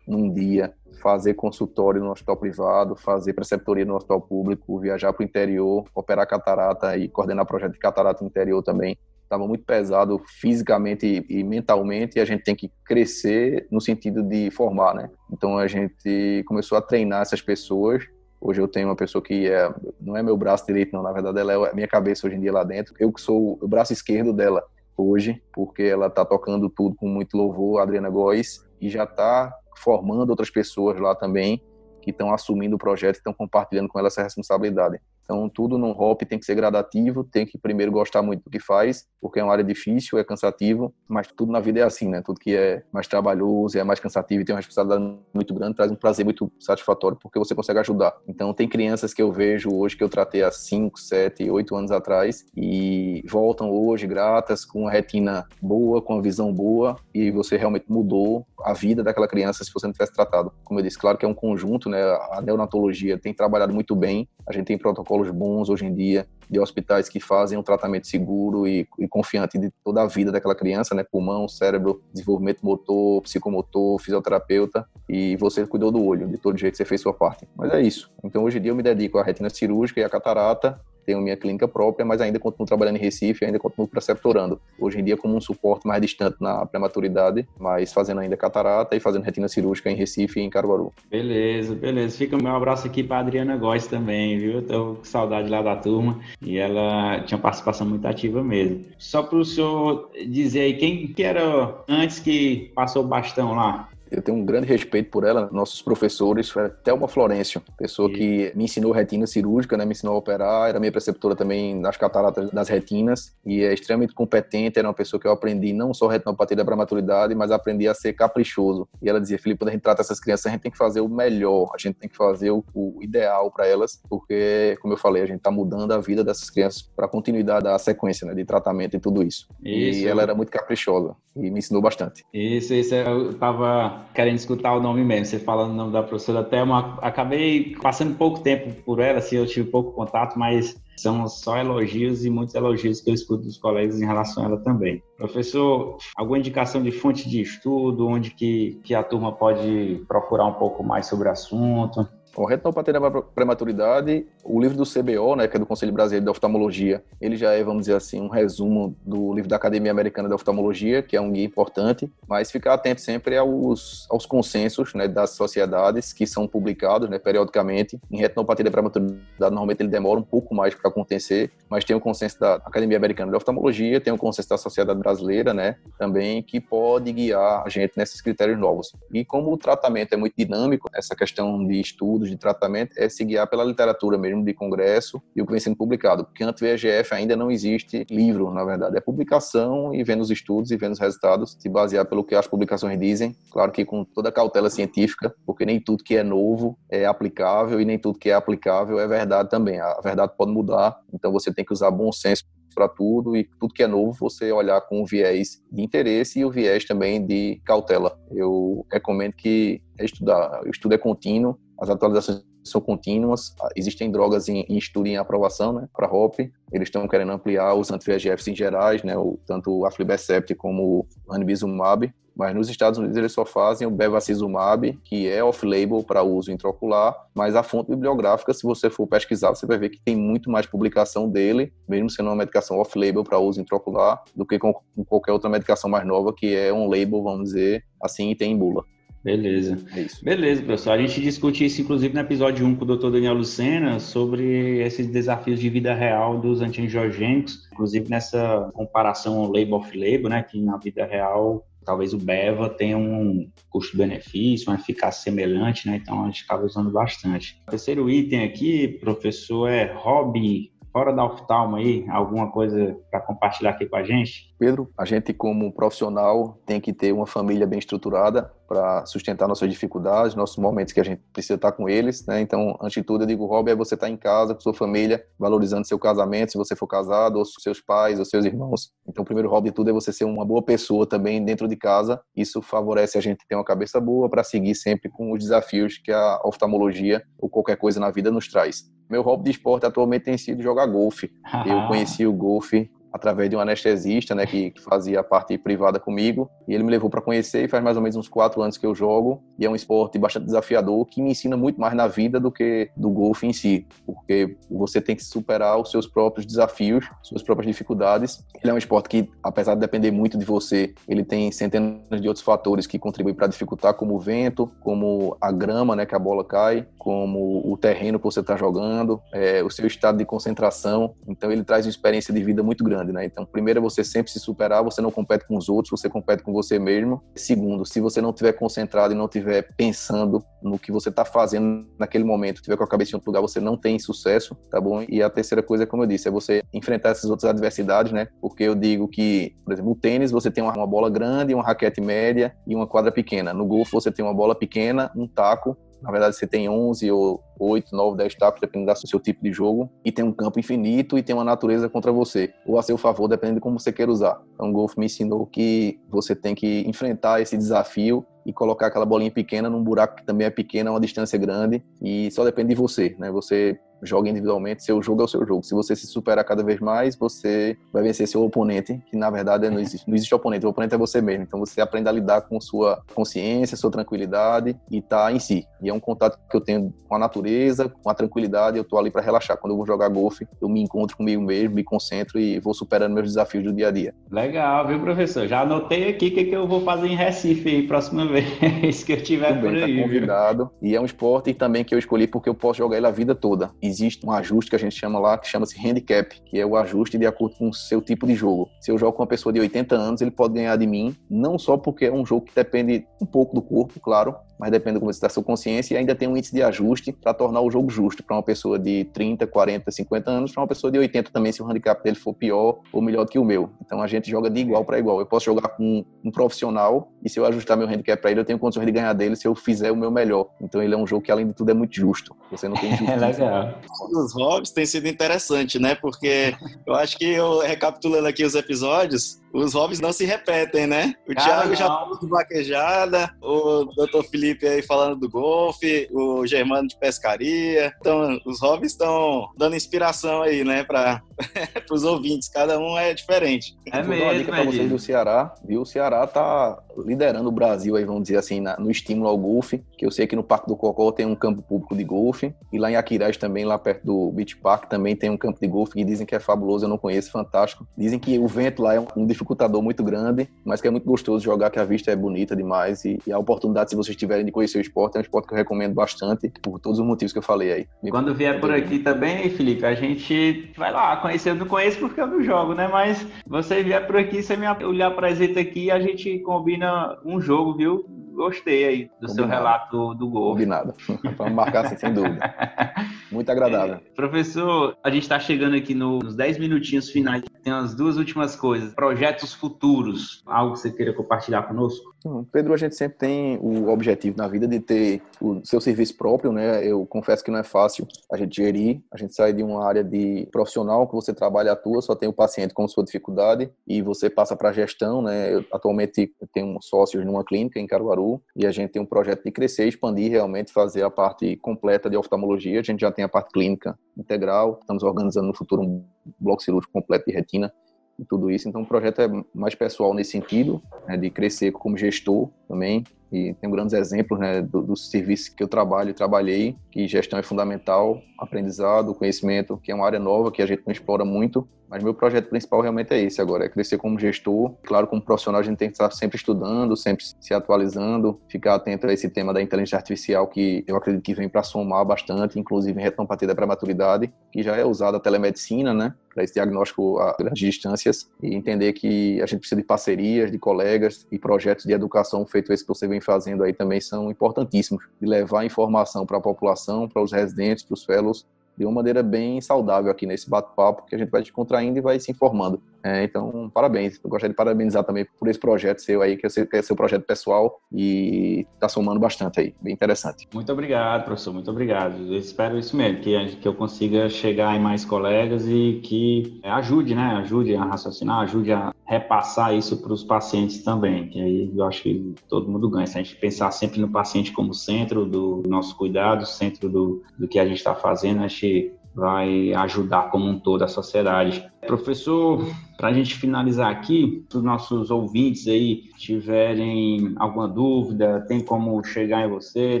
[0.06, 0.72] num dia,
[1.02, 6.26] fazer consultório no hospital privado, fazer preceptoria no hospital público, viajar para o interior, operar
[6.28, 12.18] catarata e coordenar projeto de catarata no interior também estava muito pesado fisicamente e, mentalmente,
[12.18, 15.10] e a gente tem que crescer no sentido de formar, né?
[15.32, 18.04] Então a gente começou a treinar essas pessoas.
[18.40, 21.38] Hoje eu tenho uma pessoa que é, não é meu braço direito, não, na verdade
[21.40, 22.94] ela é a minha cabeça hoje em dia lá dentro.
[22.98, 24.62] Eu que sou o braço esquerdo dela
[24.96, 29.52] hoje, porque ela está tocando tudo com muito louvor, a Adriana Góes, e já está
[29.76, 31.62] formando outras pessoas lá também
[32.00, 35.00] que estão assumindo o projeto, estão compartilhando com ela essa responsabilidade.
[35.24, 38.58] Então, tudo no hop tem que ser gradativo, tem que primeiro gostar muito do que
[38.58, 42.22] faz, porque é uma área difícil, é cansativo, mas tudo na vida é assim, né?
[42.24, 45.90] Tudo que é mais trabalhoso, é mais cansativo e tem uma responsabilidade muito grande, traz
[45.90, 48.14] um prazer muito satisfatório, porque você consegue ajudar.
[48.26, 51.90] Então, tem crianças que eu vejo hoje que eu tratei há 5, 7, 8 anos
[51.90, 57.56] atrás e voltam hoje gratas, com a retina boa, com a visão boa, e você
[57.56, 60.52] realmente mudou a vida daquela criança se você não tivesse tratado.
[60.64, 62.02] Como eu disse, claro que é um conjunto, né?
[62.32, 64.78] A neonatologia tem trabalhado muito bem, a gente tem
[65.12, 69.58] protocolos bons hoje em dia de hospitais que fazem um tratamento seguro e, e confiante
[69.58, 71.02] de toda a vida daquela criança, né?
[71.02, 76.84] Pulmão, cérebro, desenvolvimento motor, psicomotor, fisioterapeuta e você cuidou do olho, de todo jeito você
[76.84, 77.48] fez sua parte.
[77.56, 78.10] Mas é isso.
[78.22, 81.36] Então hoje em dia eu me dedico à retina cirúrgica e à catarata tenho minha
[81.36, 84.60] clínica própria, mas ainda continuo trabalhando em Recife, ainda continuo preceptorando.
[84.78, 89.00] Hoje em dia como um suporte mais distante na prematuridade, mas fazendo ainda catarata e
[89.00, 90.92] fazendo retina cirúrgica em Recife e em Caruaru.
[91.10, 92.16] Beleza, beleza.
[92.16, 94.62] Fica meu abraço aqui para Adriana Góes também, viu?
[94.62, 98.84] Tô com saudade lá da turma e ela tinha participação muito ativa mesmo.
[98.98, 103.88] Só para o senhor dizer aí, quem que era antes que passou o bastão lá?
[104.12, 108.12] Eu tenho um grande respeito por ela, nossos professores, foi até uma Florencio, pessoa e...
[108.12, 111.96] que me ensinou retina cirúrgica, né, me ensinou a operar, era minha preceptora também nas
[111.96, 116.06] cataratas das retinas e é extremamente competente, era uma pessoa que eu aprendi não só
[116.06, 118.86] retinopatia da prematuridade, mas aprendi a ser caprichoso.
[119.00, 121.00] E ela dizia, Felipe, quando a gente trata essas crianças, a gente tem que fazer
[121.00, 124.98] o melhor, a gente tem que fazer o, o ideal para elas, porque, como eu
[124.98, 128.34] falei, a gente está mudando a vida dessas crianças para a continuidade da sequência né,
[128.34, 129.48] de tratamento e tudo isso.
[129.64, 130.00] isso.
[130.00, 132.24] E ela era muito caprichosa e me ensinou bastante.
[132.32, 136.46] Isso, isso eu estava querendo escutar o nome mesmo, você falando o nome da professora
[136.62, 141.58] uma, acabei passando pouco tempo por ela, assim, eu tive pouco contato, mas são só
[141.58, 145.02] elogios e muitos elogios que eu escuto dos colegas em relação a ela também.
[145.16, 150.54] Professor, alguma indicação de fonte de estudo, onde que, que a turma pode procurar um
[150.54, 152.06] pouco mais sobre o assunto?
[152.34, 156.30] O retinopatia da prematuridade, o livro do CBO, né, que é do Conselho Brasileiro de
[156.30, 160.34] Oftalmologia, ele já é, vamos dizer assim, um resumo do livro da Academia Americana de
[160.34, 165.30] Oftalmologia, que é um guia importante, mas ficar atento sempre aos, aos consensos né, das
[165.30, 168.00] sociedades que são publicados né, periodicamente.
[168.10, 172.00] Em retinopatia da prematuridade, normalmente ele demora um pouco mais para acontecer, mas tem o
[172.00, 176.58] consenso da Academia Americana de Oftalmologia, tem o consenso da Sociedade Brasileira, né, também, que
[176.58, 178.94] pode guiar a gente nesses critérios novos.
[179.12, 183.08] E como o tratamento é muito dinâmico, essa questão de estudo, estudos de tratamento é
[183.08, 187.14] se guiar pela literatura mesmo de congresso e o que vem sendo publicado, porque anti-VEGF
[187.14, 190.98] ainda não existe livro, na verdade, é publicação e vendo os estudos e vendo os
[190.98, 195.34] resultados, se basear pelo que as publicações dizem, claro que com toda a cautela científica,
[195.44, 199.06] porque nem tudo que é novo é aplicável e nem tudo que é aplicável é
[199.06, 202.44] verdade também, a verdade pode mudar, então você tem que usar bom senso
[202.74, 206.44] para tudo e tudo que é novo você olhar com o viés de interesse e
[206.44, 208.18] o viés também de cautela.
[208.30, 214.64] Eu recomendo que estudar, o estudo é contínuo, as atualizações são contínuas, existem drogas em,
[214.68, 218.54] em estudo e em aprovação, né, para HOP, eles estão querendo ampliar os anti-VEGFs em
[218.54, 223.44] gerais, né, o, tanto o aflibercept como o ranibizumab, mas nos Estados Unidos eles só
[223.44, 228.88] fazem o bevacizumab, que é off-label para uso intraocular, mas a fonte bibliográfica, se você
[228.88, 232.78] for pesquisar, você vai ver que tem muito mais publicação dele, mesmo sendo uma medicação
[232.78, 234.72] off-label para uso intraocular, do que com
[235.04, 238.56] qualquer outra medicação mais nova que é um label, vamos dizer assim, e tem em
[238.56, 238.84] bula.
[239.22, 239.78] Beleza.
[239.96, 240.06] É.
[240.24, 240.96] Beleza, pessoal.
[240.96, 243.10] A gente discute isso, inclusive, no episódio 1 com o Dr.
[243.10, 249.74] Daniel Lucena, sobre esses desafios de vida real dos antiangiogênicos, inclusive nessa comparação ao label
[249.74, 255.88] off-label, né, que na vida real talvez o Beva tenha um custo-benefício, uma eficácia semelhante,
[255.88, 255.96] né?
[255.96, 257.60] Então a gente acaba usando bastante.
[257.66, 263.70] O terceiro item aqui, professor, é hobby fora da oftalmo aí, alguma coisa para compartilhar
[263.70, 264.54] aqui com a gente?
[264.58, 269.68] Pedro, a gente como profissional tem que ter uma família bem estruturada para sustentar nossas
[269.68, 272.40] dificuldades, nossos momentos que a gente precisa estar com eles, né?
[272.40, 275.24] Então, antes de tudo, eu digo, hobby é você estar em casa com sua família,
[275.38, 278.90] valorizando seu casamento, se você for casado, ou seus pais, ou seus irmãos.
[279.06, 281.76] Então, o primeiro hobby de tudo é você ser uma boa pessoa também dentro de
[281.76, 282.20] casa.
[282.36, 286.12] Isso favorece a gente ter uma cabeça boa para seguir sempre com os desafios que
[286.12, 288.90] a oftalmologia ou qualquer coisa na vida nos traz.
[289.10, 291.30] Meu hobby de esporte atualmente tem sido jogar golfe.
[291.66, 296.00] Eu conheci o golfe através de um anestesista, né, que, que fazia a parte privada
[296.00, 298.78] comigo, e ele me levou para conhecer, e faz mais ou menos uns quatro anos
[298.78, 302.06] que eu jogo, e é um esporte bastante desafiador, que me ensina muito mais na
[302.06, 306.46] vida do que do golfe em si, porque você tem que superar os seus próprios
[306.46, 308.44] desafios, suas próprias dificuldades.
[308.62, 312.28] Ele é um esporte que, apesar de depender muito de você, ele tem centenas de
[312.28, 316.18] outros fatores que contribuem para dificultar, como o vento, como a grama, né, que a
[316.18, 321.14] bola cai, como o terreno que você está jogando, é, o seu estado de concentração.
[321.26, 323.24] Então, ele traz uma experiência de vida muito grande grande, né?
[323.24, 326.42] Então, primeiro é você sempre se superar, você não compete com os outros, você compete
[326.42, 327.22] com você mesmo.
[327.34, 331.86] Segundo, se você não estiver concentrado e não estiver pensando no que você está fazendo
[331.98, 335.04] naquele momento, estiver com a cabeça em outro lugar, você não tem sucesso, tá bom?
[335.08, 338.28] E a terceira coisa, como eu disse, é você enfrentar essas outras adversidades, né?
[338.40, 342.00] Porque eu digo que, por exemplo, no tênis você tem uma bola grande, uma raquete
[342.00, 343.52] média e uma quadra pequena.
[343.52, 347.42] No golfe você tem uma bola pequena, um taco na verdade, você tem 11 ou
[347.58, 351.16] 8, 9, 10 tacos, dependendo do seu tipo de jogo, e tem um campo infinito
[351.16, 354.08] e tem uma natureza contra você, ou a seu favor, dependendo de como você quer
[354.08, 354.40] usar.
[354.54, 359.06] Então, o golfe me ensinou que você tem que enfrentar esse desafio e colocar aquela
[359.06, 362.70] bolinha pequena num buraco que também é pequeno, a uma distância grande, e só depende
[362.70, 363.30] de você, né?
[363.30, 365.62] Você joga individualmente, seu jogo é o seu jogo.
[365.62, 369.68] Se você se superar cada vez mais, você vai vencer seu oponente, que na verdade
[369.70, 371.44] não existe, não existe oponente, o oponente é você mesmo.
[371.44, 375.66] Então você aprende a lidar com sua consciência, sua tranquilidade e tá em si.
[375.80, 378.98] E é um contato que eu tenho com a natureza com a tranquilidade, eu tô
[378.98, 379.56] ali para relaxar.
[379.56, 383.12] Quando eu vou jogar golfe, eu me encontro comigo mesmo, me concentro e vou superando
[383.12, 384.14] meus desafios do dia a dia.
[384.30, 385.46] Legal, viu, professor?
[385.46, 389.12] Já anotei aqui o que, que eu vou fazer em Recife aí, próxima vez que
[389.12, 389.96] eu tiver Também por aí.
[389.96, 390.70] Tá convidado.
[390.80, 393.34] E é um esporte também que eu escolhi porque eu posso jogar ele a vida
[393.34, 393.70] toda.
[393.92, 397.18] Existe um ajuste que a gente chama lá, que chama-se handicap, que é o ajuste
[397.18, 398.70] de acordo com o seu tipo de jogo.
[398.80, 401.58] Se eu jogo com uma pessoa de 80 anos, ele pode ganhar de mim, não
[401.58, 405.10] só porque é um jogo que depende um pouco do corpo, claro, mas depende como
[405.10, 407.90] está a sua consciência e ainda tem um índice de ajuste para tornar o jogo
[407.90, 411.50] justo para uma pessoa de 30, 40, 50 anos, para uma pessoa de 80 também,
[411.50, 413.70] se o handicap dele for pior ou melhor que o meu.
[413.84, 415.18] Então a gente joga de igual para igual.
[415.18, 418.44] Eu posso jogar com um profissional e se eu ajustar meu handicap para ele, eu
[418.44, 420.46] tenho condições de ganhar dele se eu fizer o meu melhor.
[420.60, 422.32] Então ele é um jogo que além de tudo é muito justo.
[422.52, 423.12] Você não tem justiça.
[423.14, 423.80] É legal.
[424.12, 425.96] Os hobbies tem sido interessante, né?
[425.96, 426.54] Porque
[426.86, 431.14] eu acho que eu recapitulando aqui os episódios, os hobbies não se repetem, né?
[431.28, 431.76] O Cara, Thiago não.
[431.76, 434.22] já falou de vaquejada, o Dr.
[434.30, 437.92] Felipe aí falando do golfe, o Germano de pescaria.
[438.00, 441.22] Então, os hobbies estão dando inspiração aí, né, para
[441.90, 442.48] os ouvintes.
[442.48, 443.76] Cada um é diferente.
[443.90, 445.82] É mesmo, uma dica para vocês do Ceará, viu?
[445.82, 449.82] O Ceará tá liderando o Brasil aí, vamos dizer assim, na, no estímulo ao golfe,
[449.96, 452.78] que eu sei que no Parque do Cocó tem um campo público de golfe, e
[452.78, 455.94] lá em Aquiraz também, lá perto do Beach Park, também tem um campo de golfe
[455.94, 457.86] que dizem que é fabuloso, eu não conheço, fantástico.
[457.96, 461.44] Dizem que o vento lá é um dificultador muito grande, mas que é muito gostoso
[461.44, 464.50] jogar, que a vista é bonita demais, e, e a oportunidade, se vocês tiverem de
[464.50, 467.38] conhecer o esporte, é um esporte que eu recomendo bastante, por todos os motivos que
[467.38, 467.86] eu falei aí.
[468.10, 472.20] Quando vier por aqui também, Felipe, a gente vai lá conhecer, eu não conheço porque
[472.20, 476.00] eu não jogo, né, mas você vier por aqui, você me olhar apresenta aqui, a
[476.00, 478.04] gente combina um jogo, viu?
[478.34, 479.34] Gostei aí do Combinado.
[479.34, 480.52] seu relato do gol.
[480.52, 480.94] Combinado.
[481.36, 482.54] Vamos marcar assim, sem dúvida.
[483.30, 483.96] Muito agradável.
[483.96, 487.42] É, professor, a gente está chegando aqui nos 10 minutinhos finais.
[487.62, 488.92] Tem as duas últimas coisas.
[488.92, 490.42] Projetos futuros.
[490.46, 492.12] Algo que você queira compartilhar conosco?
[492.52, 496.52] Pedro, a gente sempre tem o objetivo na vida de ter o seu serviço próprio,
[496.52, 496.84] né?
[496.84, 499.00] Eu confesso que não é fácil a gente gerir.
[499.12, 502.32] A gente sai de uma área de profissional que você trabalha, atua, só tem o
[502.32, 505.54] paciente com sua dificuldade e você passa para a gestão, né?
[505.54, 509.44] Eu, atualmente eu tenho sócios numa clínica em Caruaru e a gente tem um projeto
[509.44, 512.80] de crescer, expandir realmente, fazer a parte completa de oftalmologia.
[512.80, 516.04] A gente já tem a parte clínica integral, estamos organizando no futuro um
[516.38, 517.72] bloco cirúrgico completo de retina
[518.18, 518.68] e tudo isso.
[518.68, 523.04] Então, o projeto é mais pessoal nesse sentido, né, de crescer como gestor também.
[523.32, 527.38] E tenho grandes exemplos né, do, do serviço que eu trabalho e trabalhei, que gestão
[527.38, 531.66] é fundamental, aprendizado, conhecimento, que é uma área nova que a gente não explora muito,
[531.92, 534.72] mas meu projeto principal realmente é esse agora, é crescer como gestor.
[534.82, 539.06] Claro, como profissional a gente tem que estar sempre estudando, sempre se atualizando, ficar atento
[539.06, 542.98] a esse tema da inteligência artificial que eu acredito que vem para somar bastante, inclusive
[542.98, 546.14] em retomar da pré-maturidade, que já é usada a telemedicina, né?
[546.32, 550.58] para esse diagnóstico a grandes distâncias e entender que a gente precisa de parcerias, de
[550.58, 555.04] colegas e projetos de educação feito esse que você vem fazendo aí também são importantíssimos
[555.20, 558.46] de levar informação para a população, para os residentes, para os fellows
[558.76, 562.18] de uma maneira bem saudável aqui nesse bate-papo, que a gente vai descontraindo e vai
[562.18, 562.82] se informando.
[563.04, 564.20] É, então, parabéns.
[564.22, 567.80] Eu gostaria de parabenizar também por esse projeto seu aí, que é seu projeto pessoal
[567.92, 569.74] e está somando bastante aí.
[569.80, 570.48] Bem interessante.
[570.54, 571.52] Muito obrigado, professor.
[571.52, 572.16] Muito obrigado.
[572.18, 577.14] Eu espero isso mesmo, que, que eu consiga chegar em mais colegas e que ajude,
[577.14, 577.36] né?
[577.42, 581.28] Ajude a raciocinar, ajude a repassar isso para os pacientes também.
[581.28, 583.06] Que aí eu acho que todo mundo ganha.
[583.06, 587.48] Se a gente pensar sempre no paciente como centro do nosso cuidado, centro do, do
[587.48, 591.70] que a gente está fazendo, acho que vai ajudar como um todo a sociedade.
[591.86, 598.60] Professor, para a gente finalizar aqui, se os nossos ouvintes aí tiverem alguma dúvida, tem
[598.60, 600.00] como chegar em você,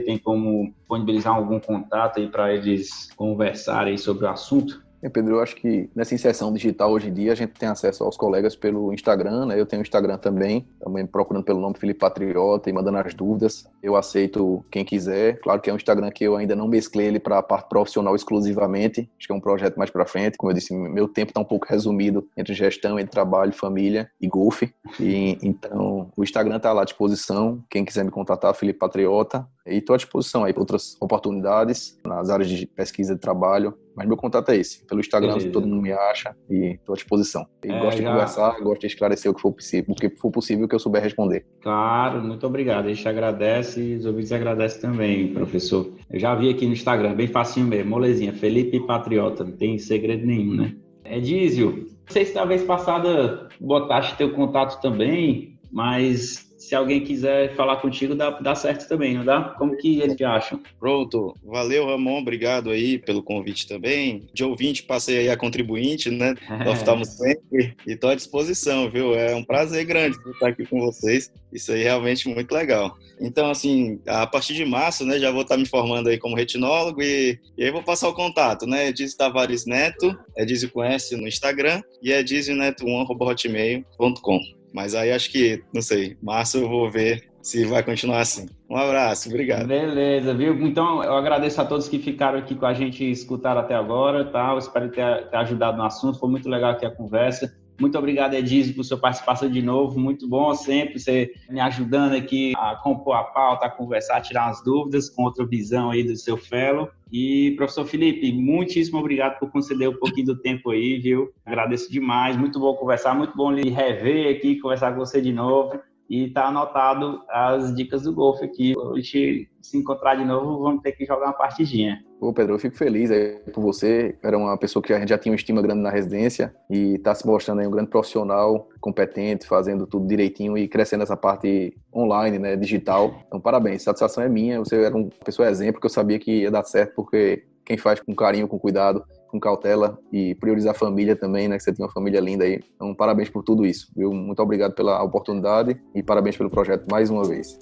[0.00, 4.82] tem como disponibilizar algum contato aí para eles conversarem sobre o assunto?
[5.02, 8.04] É, Pedro, eu acho que nessa inserção digital hoje em dia a gente tem acesso
[8.04, 9.58] aos colegas pelo Instagram, né?
[9.58, 13.68] Eu tenho o Instagram também, também procurando pelo nome Felipe Patriota e mandando as dúvidas.
[13.82, 15.40] Eu aceito quem quiser.
[15.40, 18.14] Claro que é um Instagram que eu ainda não mesclei ele para a parte profissional
[18.14, 19.10] exclusivamente.
[19.18, 20.38] Acho que é um projeto mais para frente.
[20.38, 24.28] Como eu disse, meu tempo está um pouco resumido entre gestão, entre trabalho, família e
[24.28, 24.72] golfe.
[25.00, 27.60] E então o Instagram está lá à disposição.
[27.68, 29.44] Quem quiser me contatar, Felipe Patriota.
[29.66, 33.76] E estou à disposição aí para outras oportunidades nas áreas de pesquisa de trabalho.
[33.96, 34.84] Mas meu contato é esse.
[34.86, 35.50] Pelo Instagram, Beleza.
[35.50, 37.46] todo mundo me acha e estou à disposição.
[37.64, 38.12] E é, gosto de já...
[38.12, 41.02] conversar, gosto de esclarecer o que for possível, o que for possível que eu souber
[41.02, 41.44] responder.
[41.60, 42.86] Claro, muito obrigado.
[42.86, 45.92] A gente agradece e os ouvintes agradecem também, professor.
[46.10, 50.26] Eu já vi aqui no Instagram, bem facinho mesmo, molezinha, Felipe Patriota, não tem segredo
[50.26, 50.74] nenhum, né?
[51.04, 57.78] Edísio, não sei se talvez passada botaste teu contato também, mas se alguém quiser falar
[57.78, 59.52] contigo, dá, dá certo também, não dá?
[59.58, 60.62] Como que eles te acham?
[60.78, 61.34] Pronto.
[61.42, 62.18] Valeu, Ramon.
[62.18, 64.28] Obrigado aí pelo convite também.
[64.32, 66.34] De ouvinte, passei aí a contribuinte, né?
[66.62, 66.70] É.
[66.72, 69.14] Estamos sempre e estou à disposição, viu?
[69.14, 71.32] É um prazer grande estar aqui com vocês.
[71.52, 72.96] Isso aí é realmente muito legal.
[73.20, 77.02] Então, assim, a partir de março, né, já vou estar me formando aí como retinólogo
[77.02, 78.92] e, e aí vou passar o contato, né?
[78.92, 84.61] Dizzy Tavares Neto, é Dizzy Conhece no Instagram e é dizzyneto1.hotmail.com.
[84.72, 88.48] Mas aí acho que, não sei, março eu vou ver se vai continuar assim.
[88.70, 89.66] Um abraço, obrigado.
[89.66, 90.54] Beleza, viu?
[90.64, 94.24] Então eu agradeço a todos que ficaram aqui com a gente e escutaram até agora,
[94.24, 94.52] tá?
[94.52, 97.52] Eu espero ter, ter ajudado no assunto, foi muito legal aqui a conversa.
[97.80, 99.98] Muito obrigado, Edizio, por sua participação de novo.
[99.98, 104.46] Muito bom sempre você me ajudando aqui a compor a pauta, a conversar, a tirar
[104.46, 106.88] umas dúvidas com outra visão aí do seu fellow.
[107.12, 111.30] E, professor Felipe, muitíssimo obrigado por conceder um pouquinho do tempo aí, viu?
[111.44, 112.38] Agradeço demais.
[112.38, 115.78] Muito bom conversar, muito bom lhe rever aqui, conversar com você de novo.
[116.08, 118.74] E tá anotado as dicas do golfe aqui.
[118.78, 122.04] A gente se encontrar de novo, vamos ter que jogar uma partidinha.
[122.20, 124.16] Ô, Pedro, eu fico feliz aí por você.
[124.22, 127.14] Era uma pessoa que a gente já tinha uma estima grande na residência e está
[127.14, 132.38] se mostrando aí um grande profissional, competente, fazendo tudo direitinho e crescendo essa parte online,
[132.38, 133.14] né, digital.
[133.26, 133.82] Então, parabéns.
[133.82, 134.58] Satisfação é minha.
[134.58, 138.00] Você era uma pessoa exemplo que eu sabia que ia dar certo porque quem faz
[138.00, 141.56] com carinho, com cuidado, com cautela e priorizar a família também, né?
[141.56, 142.60] Que você tem uma família linda aí.
[142.76, 144.12] Então, parabéns por tudo isso, viu?
[144.12, 147.58] Muito obrigado pela oportunidade e parabéns pelo projeto mais uma vez.